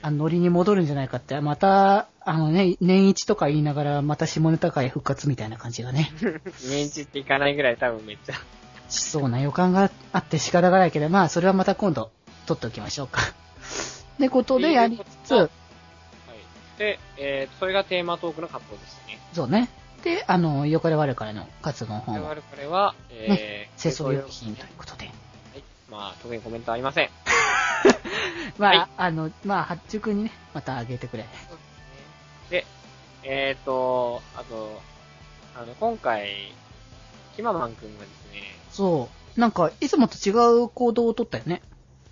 [0.02, 6.10] あの、ノリに戻るんじゃないかって、また、あのね、年一とか言いながら、また下ネタ会復活みたいな感じがね、
[6.68, 8.34] 年一っていかないぐらい多分めっちゃ。
[8.88, 12.10] しそうな予感があって仕方がないけど、まあ、それはまた今度、
[12.46, 13.22] 撮っておきましょうか。
[14.16, 15.48] ってことでやりつつ、はい。
[16.78, 18.99] で、えー、それがテーマトークの活動でしたね。
[19.32, 19.68] そうね。
[20.02, 24.30] で、あの、よかれ我からの活動の方も我々、これは、えー、清掃用はい。
[24.30, 25.10] 品ということで。
[25.90, 27.10] まあ、特にコメントありません。
[28.58, 31.26] まあ、はいあの、まあ、八中くんにね、またあげてくれ。
[32.48, 32.64] で、
[33.22, 34.80] えーと、あと、
[35.56, 36.52] あの、今回、
[37.36, 39.40] キママンくんがですね、そう。
[39.40, 41.62] なんか、いつもと違う行動をとったよね。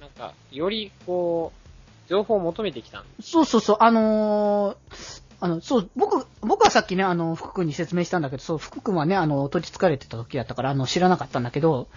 [0.01, 11.89] なんか、より、こう、情報を求めてきたんでそうそうそう、あのーあの、そう、僕、僕はさっきね、あの、福君に説明したんだけど、そう、福君はね、あの、取り憑かれてた時だったから、あの、知らなかったんだけど。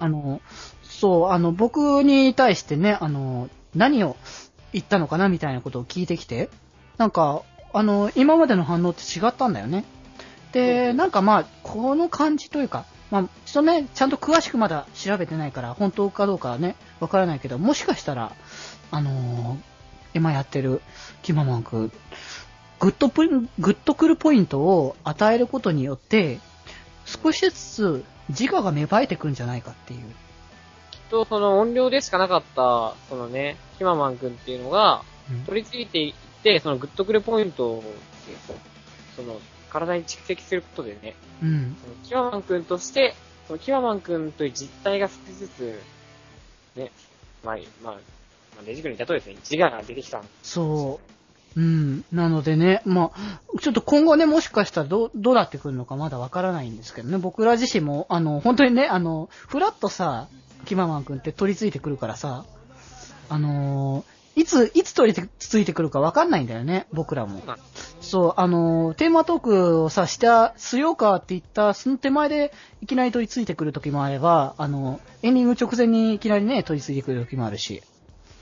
[0.00, 0.40] あの、
[0.82, 4.16] そう、あの、僕に対してね、あの、何を
[4.72, 6.48] 言ったのかなみたいなことを聞いてきて、
[6.96, 7.42] なんか、
[7.74, 9.84] あの、今までの反応って違ったんだよね。
[10.52, 18.32] で、なんかまあ、この感じというか、まあ、ちょっとね、ちゃんと詳しくまだ調べてないから、本当かどうかはね、わからないけど、もしかしたら、
[18.90, 19.78] あのー
[20.14, 20.80] 今やってる、
[21.22, 21.90] キママンク、
[22.80, 26.38] グッとプリグッとくるポイントを与えることによって、
[27.04, 30.00] 少しずつ自我が芽生えてくるんじゃないかっていう。
[30.90, 35.02] きっと、その音量でしかなかった、そのね、キママンくんっていうのが、
[35.46, 37.84] 取り付いていって、そのグッとくるポイントを、
[39.16, 41.76] その、体に蓄積することでね、うん。
[41.82, 43.14] そのキママンくんとして、
[43.46, 45.80] そのキママンくんという実態が少しずつ、
[46.76, 46.90] ね、
[47.44, 47.98] まあ、まあ、ま
[48.62, 51.17] あ、レジクルに例えですね、自我が出てきたんそう。
[51.56, 52.04] うん。
[52.12, 60.28] なのでね、まあ、ちょっと今後ね、もしかしたらどう、どうなってくるのかまだわからないんですけどね、僕ら自身も、あの、本当にね、あの、ふらっとさ、
[60.66, 62.44] キママン君って取り付いてくるからさ、
[63.28, 67.42] あのーいつ、いつ取り付いてくるかわかんないんだよね、僕らも。
[68.00, 77.82] そう、あのーテーマトークをさ、した、すようかって言った、その手前でいきなり取り付いてくる時もあれば、あの、エンディング直前にいきなりね、取り付いてくる時もあるし。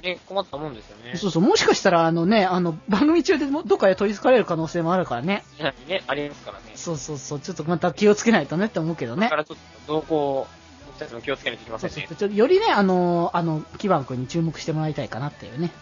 [0.06, 1.16] ね、困ったもんですよね。
[1.16, 5.42] そうそう、もしかしたら、あのね、あの、番組中でもどっかで取り付かれる可能性もあるからね。
[5.88, 6.64] ね、ありますからね。
[6.76, 9.36] そうそうそう、ちょっとまた気をつけないとねって思うけどねだか。
[9.36, 10.46] らちょっと動向、
[10.86, 12.16] 僕たちも気をつけないといけませんねそうそう。
[12.16, 15.72] ちょっとよりね、あの、あの、キバン君に注目してもらいたいかなっていうね。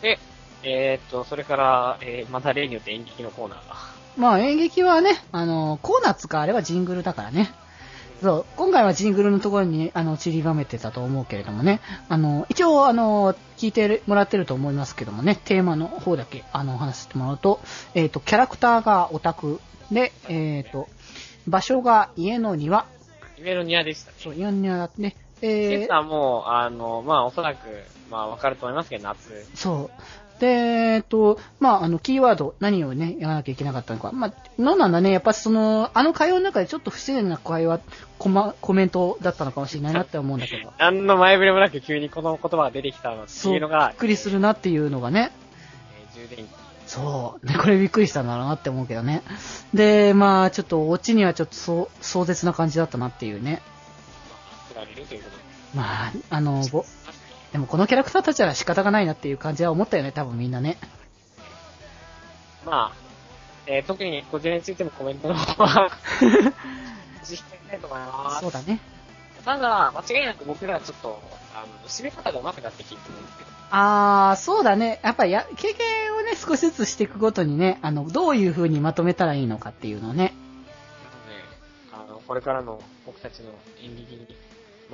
[0.00, 0.18] で、
[0.62, 3.74] えーっと、それから、えー、また例によって演劇のコーナーが。
[4.16, 7.52] まあ演劇はね、あの、コーナーつかあれはジングルだからね。
[8.22, 11.80] そう、今回はジングルのところに、あの、散りばめてたと思うけれどもね。
[12.08, 17.60] あの、一応、あの、聞いてもらってると思いますけどもね、テーマの方だけ、あの、話してもらうと、
[17.94, 19.60] えっ、と、キャラクターがオタク
[19.90, 20.88] で、えっ、と、
[21.46, 22.86] 場所が家の庭。
[23.36, 24.16] 夢の庭でしたね。
[24.18, 25.16] そう、家の庭だってね。
[25.40, 27.66] 季え節はもう、あの、まあ、おそらく、
[28.10, 29.30] まあ、わかると思いますけど、夏。
[29.30, 30.02] ー、そう。
[30.44, 34.12] で、えっ、と、まあ、あの、キーワード、何をね、言わなきゃいけなかったのか。
[34.12, 37.80] まあ、なんなんだね、やっぱその、あの会話の中でちょっと不自然な会話、
[38.18, 40.70] コマ、コメントだったのかもしれないなって思うんだけど。
[40.78, 45.32] 何の前触れもなく急にこの言葉が出てきたのってそう、びいうのがっ、くりするなっていうのがね。
[46.14, 46.50] えー充電器。
[46.86, 47.46] そう。
[47.46, 49.22] ね、これびっくりしたんだろうなって思うけどね。
[49.72, 53.62] で、まあ、ちょっと、オチにはちょっとそう、壮絶な感じだったなっていうね。
[55.74, 56.84] まあ、あの、ぼ、
[57.54, 60.76] でもこのキャラクターたちは仕方がないなっていう感じは思ったよね、多分みんなね。
[62.66, 62.92] まあ、
[63.68, 65.88] えー、特にこちらについてもコメントの方は、
[67.22, 68.40] 実していきたいと思います。
[68.40, 68.80] そうだね。
[69.44, 71.22] ただ、間違いなく僕らはちょっと、
[71.54, 74.98] あの、締め方が上手くなってきてるんですけど、あー、そうだね。
[75.04, 80.34] やっぱりや、経験をね、少しずつしていくごとにね、あの、どういう風にまとめたらいいのかっていうのをね。
[81.92, 84.26] なので、あの、これからの僕たちの演劇に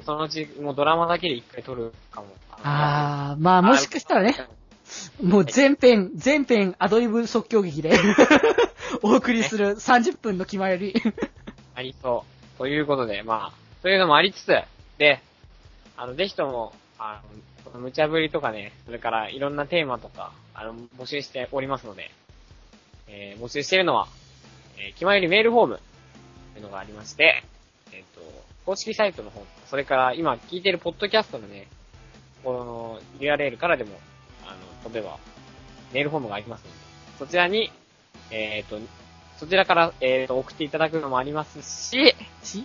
[0.05, 2.29] そのうち、もうドラマだけで一回撮るかも。
[2.63, 4.35] あー、まあもしかしたらね、
[5.23, 7.93] もう全編、全編アドリブ即興劇で
[9.03, 10.95] お送りする30分の決まり。
[11.75, 12.25] ありそ
[12.57, 12.59] う。
[12.59, 14.53] ということで、まあ、そういうのもありつつ、
[14.99, 15.21] で、
[15.97, 17.23] あの、ぜひとも、あ
[17.65, 22.11] の、この無茶ぶりとかね、それからいろんなテーマとか、あの、募集しておりますので、
[23.09, 24.09] えー募集しているのは、
[24.77, 25.81] えー、決まりメールフォーム
[26.55, 27.43] というのがありまして、
[27.93, 28.21] えっ、と、
[28.71, 31.67] 公式サイトの方、それから今聞いてるポッドキャストのね、
[32.45, 33.99] この URL からでも、
[34.47, 35.19] あの、飛べば、
[35.93, 36.77] メールフォームがありますので、
[37.19, 37.73] そちらに、
[38.31, 38.79] えっ、と、
[39.39, 42.15] そちらから、えっ、と、送っていただくのもありますし、
[42.45, 42.65] し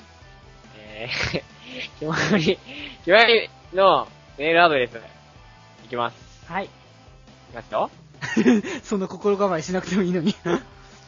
[0.78, 1.42] えー、
[2.00, 2.60] 決まり、
[3.00, 5.02] 決まりのメールアドレス、
[5.86, 6.46] いきます。
[6.46, 6.66] はい。
[6.66, 6.70] い
[7.52, 7.90] きますよ。
[8.84, 10.36] その心構えしなくてもいいのに。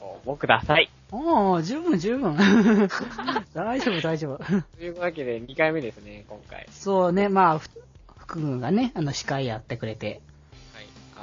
[0.00, 0.90] 応募ください。
[1.12, 2.36] おー、十分十分。
[3.54, 4.44] 大丈夫大丈夫。
[4.44, 6.66] というわけで、2回目ですね、今回。
[6.70, 7.68] そうね、まあ、ふ
[8.18, 10.20] 福君がね、あの、司会やってくれて。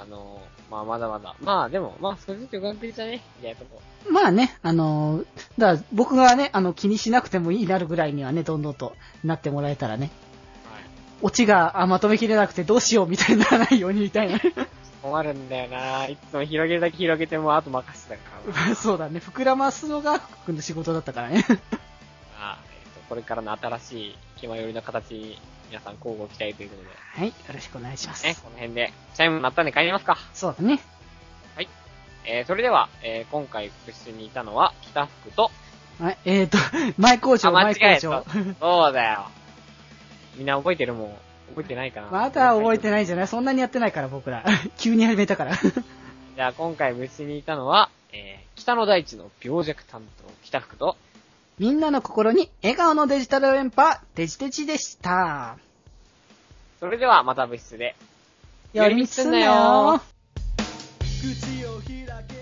[0.04, 0.10] はい。
[0.10, 1.36] あのー、まあ、まだまだ。
[1.42, 3.82] まあ、でも、まあ、少しずつ上手くいたね、みたいなとこ。
[4.10, 5.26] まあね、あのー
[5.58, 10.12] だから僕がね、あの、気にしなくてもいいなるぐらいにはね、どんどんとなってもらえたらね、
[10.70, 10.84] はい。
[11.22, 14.40] オチがあまとめきれなくてどうしようみたいにならないようにみたいな。
[15.04, 18.76] 困るんだよないつも広げるだけ広げても、あと任せたから。
[18.76, 21.46] そうだね、膨らますのが福君の仕事だったからね。
[22.40, 25.40] あえっ、と、これからの新しい気まよりの形に、
[25.74, 26.84] 皆さん交互期待ということ
[27.20, 28.22] はい、よろしくお願いします。
[28.22, 30.20] で、ね、この辺で、チャイム鳴ったんで帰りますか。
[30.32, 30.80] そうだね。
[32.26, 35.50] えー、それでは、えー、今回部室にいたのは、北福と、
[36.00, 36.60] はい、えーと、
[37.02, 38.26] 前工場、あ間違前工場。
[38.60, 39.26] そうだよ。
[40.36, 41.18] みんな覚えてるもん。
[41.50, 42.08] 覚えてないかな。
[42.12, 43.28] まだ覚えてないんじゃない？
[43.28, 44.46] そんなにやってないから僕ら。
[44.78, 45.56] 急に始めたから。
[45.56, 50.98] じゃあ今回部室にいたのは、えー、北の大地の病弱担当、北福と、
[51.60, 55.58] みんなの心に笑顔のデジタル連覇、デジデジでした。
[56.80, 57.96] それではまた部室で。
[58.74, 60.02] 寄り道すんなよ。
[61.00, 62.33] 口を開